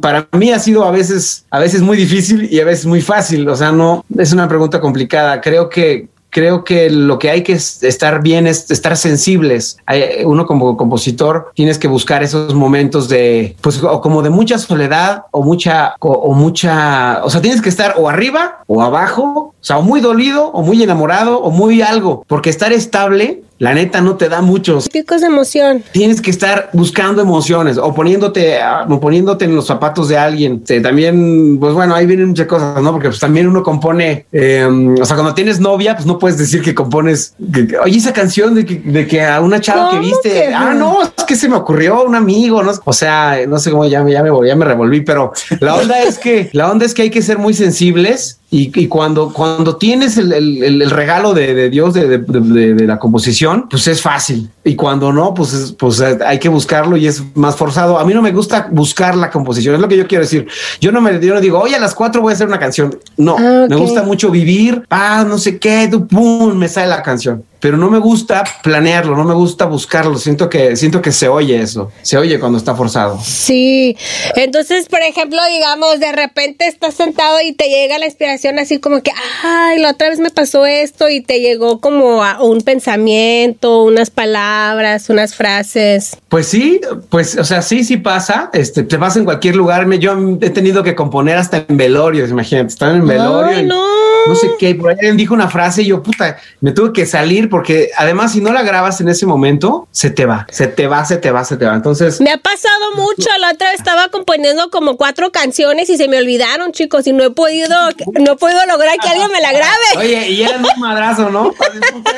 para 0.00 0.28
mí 0.30 0.52
ha 0.52 0.60
sido 0.60 0.84
a 0.84 0.92
veces, 0.92 1.44
a 1.50 1.58
veces 1.58 1.82
muy 1.82 1.96
difícil 1.96 2.46
y 2.48 2.60
a 2.60 2.64
veces 2.64 2.86
muy 2.86 3.00
fácil. 3.00 3.48
O 3.48 3.56
sea, 3.56 3.72
no 3.72 4.04
es 4.16 4.32
una 4.32 4.46
pregunta 4.46 4.80
complicada. 4.80 5.40
Creo 5.40 5.68
que 5.68 6.06
creo 6.30 6.62
que 6.62 6.88
lo 6.88 7.18
que 7.18 7.30
hay 7.30 7.42
que 7.42 7.54
estar 7.54 8.22
bien 8.22 8.46
es 8.46 8.70
estar 8.70 8.96
sensibles. 8.96 9.78
Uno 10.24 10.46
como 10.46 10.76
compositor 10.76 11.50
tienes 11.54 11.78
que 11.78 11.88
buscar 11.88 12.22
esos 12.22 12.54
momentos 12.54 13.08
de, 13.08 13.56
pues, 13.60 13.78
como 13.78 14.22
de 14.22 14.30
mucha 14.30 14.58
soledad 14.58 15.24
o 15.32 15.42
mucha, 15.42 15.96
o, 15.98 16.32
mucha, 16.32 17.24
o 17.24 17.30
sea, 17.30 17.40
tienes 17.40 17.60
que 17.60 17.70
estar 17.70 17.94
o 17.96 18.08
arriba 18.08 18.58
o 18.68 18.82
abajo, 18.82 19.54
o 19.60 19.64
sea, 19.64 19.78
o 19.78 19.82
muy 19.82 20.00
dolido 20.00 20.48
o 20.52 20.62
muy 20.62 20.80
enamorado 20.80 21.40
o 21.40 21.50
muy 21.50 21.82
algo, 21.82 22.24
porque 22.28 22.50
estar 22.50 22.72
estable 22.72 23.42
la 23.58 23.74
neta 23.74 24.00
no 24.00 24.16
te 24.16 24.28
da 24.28 24.42
muchos. 24.42 24.88
Picos 24.88 25.20
de 25.20 25.28
emoción. 25.28 25.82
Tienes 25.92 26.20
que 26.20 26.30
estar 26.30 26.70
buscando 26.72 27.22
emociones 27.22 27.78
o 27.78 27.94
poniéndote, 27.94 28.58
o 28.88 29.00
poniéndote 29.00 29.46
en 29.46 29.56
los 29.56 29.66
zapatos 29.66 30.08
de 30.08 30.18
alguien. 30.18 30.62
también, 30.82 31.58
pues 31.58 31.74
bueno, 31.74 31.94
ahí 31.94 32.06
vienen 32.06 32.28
muchas 32.28 32.46
cosas, 32.46 32.82
¿no? 32.82 32.92
Porque 32.92 33.08
pues 33.08 33.20
también 33.20 33.46
uno 33.46 33.62
compone, 33.62 34.26
em, 34.32 34.94
o 35.00 35.04
sea, 35.04 35.16
cuando 35.16 35.34
tienes 35.34 35.60
novia, 35.60 35.94
pues 35.94 36.06
no 36.06 36.18
puedes 36.18 36.38
decir 36.38 36.62
que 36.62 36.74
compones, 36.74 37.34
oye, 37.82 37.96
esa 37.96 38.12
canción 38.12 38.54
de 38.54 38.66
que, 38.66 38.76
de 38.76 39.06
que 39.06 39.24
a 39.24 39.40
una 39.40 39.60
chava 39.60 39.90
que 39.90 39.98
viste, 39.98 40.54
ah, 40.54 40.74
no, 40.74 41.02
es 41.02 41.24
que 41.24 41.36
se 41.36 41.48
me 41.48 41.56
ocurrió 41.56 42.04
un 42.04 42.14
amigo, 42.14 42.62
¿no? 42.62 42.72
O 42.84 42.92
sea, 42.92 43.38
no 43.48 43.58
sé 43.58 43.70
cómo 43.70 43.84
ya, 43.86 44.06
ya 44.08 44.22
me, 44.22 44.30
ya 44.46 44.56
me 44.56 44.64
revolví, 44.64 45.00
pero 45.00 45.32
la 45.60 45.76
onda 45.76 46.02
es 46.02 46.18
que, 46.18 46.50
la 46.52 46.70
onda 46.70 46.84
es 46.84 46.94
que 46.94 47.02
hay 47.02 47.10
que 47.10 47.22
ser 47.22 47.38
muy 47.38 47.54
sensibles 47.54 48.40
y, 48.48 48.86
cuando, 48.86 49.32
cuando 49.32 49.76
tienes 49.76 50.16
el, 50.18 50.32
el, 50.32 50.90
regalo 50.90 51.34
de, 51.34 51.52
de 51.52 51.68
Dios 51.68 51.94
de, 51.94 52.18
de, 52.18 52.74
de, 52.74 52.86
la 52.86 52.96
composición, 52.96 53.66
pues 53.68 53.88
es 53.88 54.00
fácil. 54.00 54.48
Y 54.62 54.76
cuando 54.76 55.12
no, 55.12 55.34
pues, 55.34 55.74
pues 55.76 56.00
hay 56.00 56.38
que 56.38 56.48
buscarlo 56.48 56.96
y 56.96 57.08
es 57.08 57.24
más 57.34 57.56
forzado. 57.56 57.98
A 57.98 58.04
mí 58.04 58.14
no 58.14 58.22
me 58.22 58.30
gusta 58.30 58.68
buscar 58.70 59.16
la 59.16 59.30
composición, 59.30 59.74
es 59.74 59.80
lo 59.80 59.88
que 59.88 59.96
yo 59.96 60.06
quiero 60.06 60.22
decir. 60.22 60.46
Yo 60.80 60.92
no 60.92 61.00
me 61.00 61.20
yo 61.20 61.34
no 61.34 61.40
digo, 61.40 61.58
oye, 61.58 61.74
a 61.74 61.80
las 61.80 61.94
cuatro 61.94 62.22
voy 62.22 62.32
a 62.32 62.34
hacer 62.34 62.46
una 62.46 62.60
canción. 62.60 62.96
No, 63.16 63.36
ah, 63.36 63.66
me 63.68 63.74
gusta 63.74 64.04
mucho 64.04 64.30
vivir, 64.30 64.84
ah, 64.90 65.24
no 65.26 65.38
sé 65.38 65.58
qué, 65.58 65.90
pum, 66.08 66.54
me 66.54 66.68
sale 66.68 66.88
la 66.88 67.02
canción 67.02 67.42
pero 67.66 67.78
no 67.78 67.90
me 67.90 67.98
gusta 67.98 68.44
planearlo, 68.62 69.16
no 69.16 69.24
me 69.24 69.34
gusta 69.34 69.64
buscarlo. 69.64 70.18
Siento 70.18 70.48
que, 70.48 70.76
siento 70.76 71.02
que 71.02 71.10
se 71.10 71.26
oye 71.26 71.60
eso, 71.60 71.90
se 72.00 72.16
oye 72.16 72.38
cuando 72.38 72.58
está 72.58 72.76
forzado. 72.76 73.18
Sí. 73.20 73.96
Entonces, 74.36 74.88
por 74.88 75.00
ejemplo, 75.00 75.40
digamos, 75.52 75.98
de 75.98 76.12
repente 76.12 76.68
estás 76.68 76.94
sentado 76.94 77.40
y 77.40 77.54
te 77.54 77.68
llega 77.68 77.98
la 77.98 78.06
inspiración 78.06 78.60
así 78.60 78.78
como 78.78 79.02
que, 79.02 79.10
ay, 79.42 79.80
la 79.80 79.90
otra 79.90 80.10
vez 80.10 80.20
me 80.20 80.30
pasó 80.30 80.64
esto 80.64 81.08
y 81.08 81.22
te 81.22 81.40
llegó 81.40 81.80
como 81.80 82.22
a 82.22 82.40
un 82.40 82.60
pensamiento, 82.60 83.82
unas 83.82 84.10
palabras, 84.10 85.10
unas 85.10 85.34
frases. 85.34 86.16
Pues 86.28 86.46
sí, 86.46 86.80
pues, 87.08 87.36
o 87.36 87.42
sea, 87.42 87.62
sí, 87.62 87.82
sí 87.82 87.96
pasa. 87.96 88.48
Este, 88.52 88.84
te 88.84 88.96
pasa 88.96 89.18
en 89.18 89.24
cualquier 89.24 89.56
lugar. 89.56 89.90
Yo 89.98 90.16
he 90.40 90.50
tenido 90.50 90.84
que 90.84 90.94
componer 90.94 91.36
hasta 91.36 91.64
en 91.68 91.76
velorios, 91.76 92.30
imagínate, 92.30 92.68
están 92.68 92.94
en 92.94 93.08
velorio. 93.08 93.64
no. 93.64 94.15
No 94.26 94.34
sé 94.34 94.50
qué, 94.58 94.74
por 94.74 94.90
ahí 94.90 94.96
dijo 95.16 95.34
una 95.34 95.48
frase 95.48 95.82
y 95.82 95.86
yo, 95.86 96.02
puta, 96.02 96.38
me 96.60 96.72
tuve 96.72 96.92
que 96.92 97.06
salir 97.06 97.48
porque 97.48 97.90
además 97.96 98.32
si 98.32 98.40
no 98.40 98.52
la 98.52 98.62
grabas 98.62 99.00
en 99.00 99.08
ese 99.08 99.26
momento, 99.26 99.88
se 99.90 100.10
te 100.10 100.26
va, 100.26 100.46
se 100.50 100.66
te 100.66 100.86
va, 100.86 101.04
se 101.04 101.16
te 101.16 101.30
va, 101.30 101.44
se 101.44 101.56
te 101.56 101.64
va. 101.64 101.74
Entonces... 101.74 102.20
Me 102.20 102.30
ha 102.30 102.38
pasado 102.38 102.94
mucho, 102.96 103.28
la 103.40 103.52
otra 103.52 103.70
vez 103.70 103.78
estaba 103.78 104.08
componiendo 104.08 104.70
como 104.70 104.96
cuatro 104.96 105.30
canciones 105.30 105.90
y 105.90 105.96
se 105.96 106.08
me 106.08 106.18
olvidaron, 106.18 106.72
chicos, 106.72 107.06
y 107.06 107.12
no 107.12 107.24
he 107.24 107.30
podido, 107.30 107.76
no 108.20 108.32
he 108.32 108.36
podido 108.36 108.60
lograr 108.66 108.96
que 109.02 109.08
alguien 109.08 109.30
me 109.32 109.40
la 109.40 109.52
grabe. 109.52 109.74
Oye, 109.98 110.30
y 110.30 110.42
era 110.42 110.58
un 110.58 110.80
madrazo, 110.80 111.30
¿no? 111.30 111.52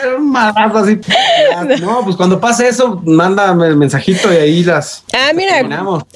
Era 0.02 0.16
un 0.16 0.30
madrazo 0.30 0.78
así. 0.78 0.98
No, 1.80 2.02
pues 2.04 2.16
cuando 2.16 2.40
pase 2.40 2.68
eso, 2.68 3.00
mándame 3.04 3.66
el 3.66 3.76
mensajito 3.76 4.32
y 4.32 4.36
ahí 4.36 4.64
las... 4.64 5.04
Ah, 5.12 5.32
mira, 5.34 5.62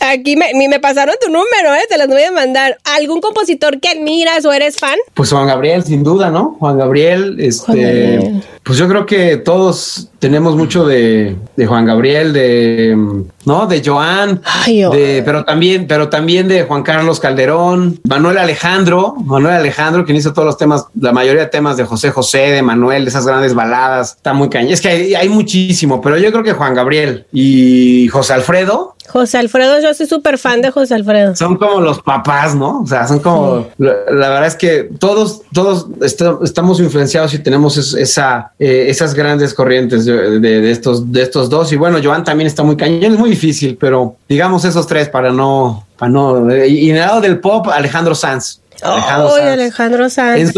aquí 0.00 0.37
me, 0.37 0.52
me 0.68 0.80
pasaron 0.80 1.14
tu 1.20 1.28
número, 1.28 1.75
¿eh? 1.75 1.87
Te 1.88 1.96
las 1.99 2.08
voy 2.08 2.22
a 2.22 2.30
mandar. 2.30 2.78
¿Algún 2.84 3.20
compositor 3.20 3.80
que 3.80 3.88
admiras 3.88 4.44
o 4.44 4.52
eres 4.52 4.76
fan? 4.76 4.96
Pues 5.14 5.30
Juan 5.30 5.46
Gabriel, 5.46 5.81
sin 5.84 6.02
duda, 6.02 6.30
¿no? 6.30 6.56
Juan 6.58 6.78
Gabriel, 6.78 7.36
este... 7.38 8.42
Pues 8.64 8.78
yo 8.78 8.86
creo 8.86 9.06
que 9.06 9.38
todos 9.38 10.10
tenemos 10.20 10.54
mucho 10.54 10.86
de, 10.86 11.36
Juan 11.66 11.84
Gabriel, 11.84 12.32
de 12.32 12.96
no, 13.44 13.66
de 13.66 13.82
Joan, 13.84 14.40
de, 14.66 15.22
pero 15.24 15.44
también, 15.44 15.88
pero 15.88 16.08
también 16.08 16.46
de 16.46 16.62
Juan 16.62 16.84
Carlos 16.84 17.18
Calderón, 17.18 17.98
Manuel 18.04 18.38
Alejandro, 18.38 19.16
Manuel 19.24 19.56
Alejandro, 19.56 20.04
quien 20.04 20.16
hizo 20.16 20.32
todos 20.32 20.46
los 20.46 20.58
temas, 20.58 20.86
la 20.94 21.10
mayoría 21.10 21.42
de 21.42 21.48
temas 21.48 21.76
de 21.76 21.84
José 21.84 22.12
José, 22.12 22.38
de 22.38 22.62
Manuel, 22.62 23.04
de 23.04 23.08
esas 23.10 23.26
grandes 23.26 23.52
baladas, 23.52 24.14
está 24.14 24.32
muy 24.32 24.48
caña. 24.48 24.72
Es 24.72 24.80
que 24.80 24.88
hay, 24.88 25.14
hay 25.16 25.28
muchísimo, 25.28 26.00
pero 26.00 26.16
yo 26.16 26.30
creo 26.30 26.44
que 26.44 26.52
Juan 26.52 26.74
Gabriel 26.74 27.26
y 27.32 28.06
José 28.08 28.34
Alfredo, 28.34 28.94
José 29.12 29.37
Alfredo, 29.37 29.78
yo 29.78 29.92
soy 29.92 30.07
súper 30.07 30.38
fan 30.38 30.62
de 30.62 30.71
José 30.71 30.95
Alfredo. 30.95 31.37
Son 31.37 31.59
como 31.59 31.83
los 31.83 32.00
papás, 32.00 32.54
¿no? 32.54 32.81
O 32.81 32.87
sea, 32.87 33.07
son 33.07 33.19
como, 33.19 33.66
la, 33.76 33.92
verdad 34.07 34.47
es 34.47 34.57
que 34.57 34.88
todos, 34.99 35.42
todos 35.52 35.87
estamos 36.00 36.81
influenciados 36.81 37.35
y 37.35 37.38
tenemos 37.38 37.76
esa, 37.76 38.52
eh, 38.59 38.87
esas 38.88 39.12
grandes 39.12 39.52
corrientes 39.52 40.07
de, 40.07 40.71
estos, 40.71 41.12
de 41.12 41.21
estos 41.21 41.50
dos. 41.50 41.71
Y 41.73 41.76
bueno, 41.76 41.99
Joan 42.02 42.25
también 42.25 42.47
está 42.47 42.62
muy 42.62 42.75
cañón, 42.75 43.12
es 43.12 43.19
muy 43.19 43.28
difícil, 43.28 43.76
pero 43.78 44.16
digamos 44.26 44.64
esos 44.64 44.87
tres 44.87 45.11
para 45.11 45.31
no, 45.31 45.87
para 45.99 46.11
no, 46.11 46.57
y 46.64 46.88
en 46.88 46.97
el 46.97 47.02
lado 47.02 47.21
del 47.21 47.38
pop, 47.38 47.69
Alejandro 47.69 48.14
Sanz. 48.14 48.62
Alejandro, 48.82 50.10
Sanz. 50.10 50.54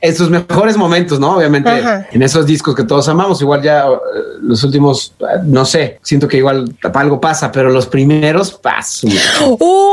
En 0.00 0.16
sus, 0.16 0.30
mejores 0.30 0.76
momentos, 0.76 1.20
¿no? 1.20 1.36
Obviamente, 1.36 1.70
en 2.10 2.22
esos 2.22 2.46
discos 2.46 2.74
que 2.74 2.84
todos 2.84 3.08
amamos, 3.08 3.40
igual 3.40 3.62
ya 3.62 3.86
eh, 3.86 3.96
los 4.42 4.62
últimos, 4.64 5.14
no 5.44 5.64
sé, 5.64 5.98
siento 6.02 6.28
que 6.28 6.38
igual 6.38 6.74
algo 6.94 7.20
pasa, 7.20 7.50
pero 7.52 7.70
los 7.70 7.86
primeros 7.86 8.52
pasan. 8.52 9.10
¡Uy! 9.58 9.90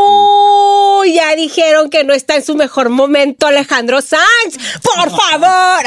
ya 1.14 1.36
dijeron 1.36 1.90
que 1.90 2.04
no 2.04 2.14
está 2.14 2.36
en 2.36 2.44
su 2.44 2.56
mejor 2.56 2.90
momento 2.90 3.48
Alejandro 3.48 4.02
Sanz. 4.02 4.58
¡Por 4.82 5.10
favor! 5.10 5.86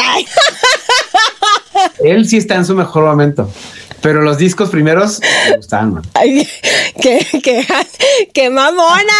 Él 2.05 2.29
sí 2.29 2.39
está 2.39 2.57
en 2.57 2.65
su 2.65 2.75
mejor 2.75 3.05
momento. 3.05 3.51
Pero 4.03 4.23
los 4.23 4.39
discos 4.39 4.71
primeros 4.71 5.21
me 5.49 5.57
gustaban, 5.57 6.03
Ay, 6.15 6.49
qué, 7.01 7.27
qué, 7.43 7.67
qué 8.33 8.51
mamona. 8.51 9.13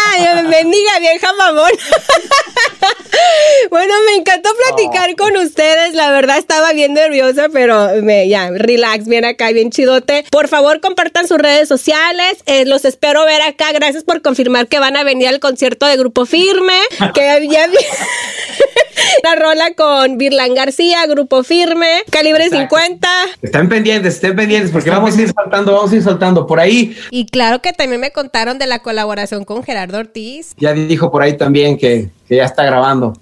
Bendiga, 0.49 0.99
vieja 0.99 1.33
mamona. 1.33 1.69
bueno, 3.69 3.93
me 4.07 4.17
encantó 4.17 4.49
platicar 4.65 5.11
oh. 5.11 5.15
con 5.15 5.37
ustedes. 5.37 5.93
La 5.93 6.11
verdad 6.11 6.37
estaba 6.37 6.73
bien 6.73 6.93
nerviosa, 6.93 7.47
pero 7.51 7.89
me, 8.01 8.27
ya, 8.27 8.49
relax, 8.49 9.05
bien 9.05 9.25
acá, 9.25 9.51
bien 9.51 9.69
chidote. 9.69 10.25
Por 10.31 10.47
favor, 10.47 10.81
compartan 10.81 11.27
sus 11.27 11.37
redes 11.37 11.67
sociales. 11.67 12.37
Eh, 12.45 12.65
los 12.65 12.85
espero 12.85 13.25
ver 13.25 13.41
acá. 13.41 13.71
Gracias 13.73 14.03
por 14.03 14.21
confirmar 14.21 14.67
que 14.67 14.79
van 14.79 14.97
a 14.97 15.03
venir 15.03 15.27
al 15.27 15.39
concierto 15.39 15.85
de 15.85 15.97
Grupo 15.97 16.25
Firme. 16.25 16.79
que 17.13 17.47
ya 17.49 17.67
la 19.23 19.35
rola 19.35 19.73
con 19.73 20.17
Virlan 20.17 20.53
García, 20.53 21.05
Grupo 21.05 21.43
Firme, 21.43 22.03
Calibre 22.09 22.49
50. 22.49 23.07
Están 23.41 23.69
pendientes, 23.69 24.15
estén 24.15 24.35
pendientes 24.35 24.70
porque 24.71 24.89
vamos 24.89 25.17
a 25.17 25.21
ir 25.21 25.31
saltando, 25.33 25.73
vamos 25.73 25.91
a 25.91 25.95
ir 25.95 26.03
saltando 26.03 26.47
por 26.47 26.59
ahí. 26.59 26.95
Y 27.09 27.25
claro 27.25 27.61
que 27.61 27.73
también 27.73 28.01
me 28.01 28.11
contaron 28.11 28.59
de 28.59 28.67
la 28.67 28.79
colaboración 28.79 29.45
con 29.45 29.63
Gerardo 29.63 29.99
Ortiz. 29.99 30.53
Ya 30.57 30.73
dijo 30.73 31.11
por 31.11 31.21
ahí 31.21 31.37
también 31.37 31.77
que, 31.77 32.09
ya 32.29 32.45
está 32.45 32.63
grabando 32.63 33.13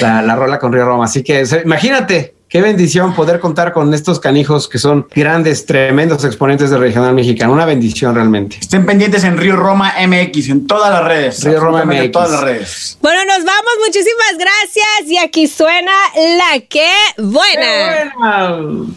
la, 0.00 0.22
la 0.22 0.36
rola 0.36 0.58
con 0.58 0.72
Río 0.72 0.84
Roma. 0.84 1.06
Así 1.06 1.22
que 1.22 1.44
imagínate, 1.64 2.34
Qué 2.48 2.62
bendición 2.62 3.14
poder 3.14 3.40
contar 3.40 3.74
con 3.74 3.92
estos 3.92 4.20
canijos 4.20 4.68
que 4.68 4.78
son 4.78 5.06
grandes, 5.14 5.66
tremendos 5.66 6.24
exponentes 6.24 6.70
del 6.70 6.80
regional 6.80 7.14
mexicano. 7.14 7.52
Una 7.52 7.66
bendición 7.66 8.14
realmente. 8.14 8.56
Estén 8.58 8.86
pendientes 8.86 9.22
en 9.24 9.36
Río 9.36 9.54
Roma 9.54 9.92
MX, 10.00 10.48
en 10.48 10.66
todas 10.66 10.90
las 10.90 11.04
redes. 11.04 11.44
Río 11.44 11.60
Roma 11.60 11.84
MX. 11.84 12.00
En 12.00 12.12
todas 12.12 12.30
las 12.30 12.40
redes. 12.40 12.98
Bueno, 13.02 13.22
nos 13.26 13.44
vamos. 13.44 13.72
Muchísimas 13.84 14.38
gracias. 14.38 15.10
Y 15.10 15.18
aquí 15.18 15.46
suena 15.46 15.92
la 16.16 16.60
que 16.60 16.88
buena. 17.18 17.42
Qué 17.52 18.10
buena. 18.16 18.96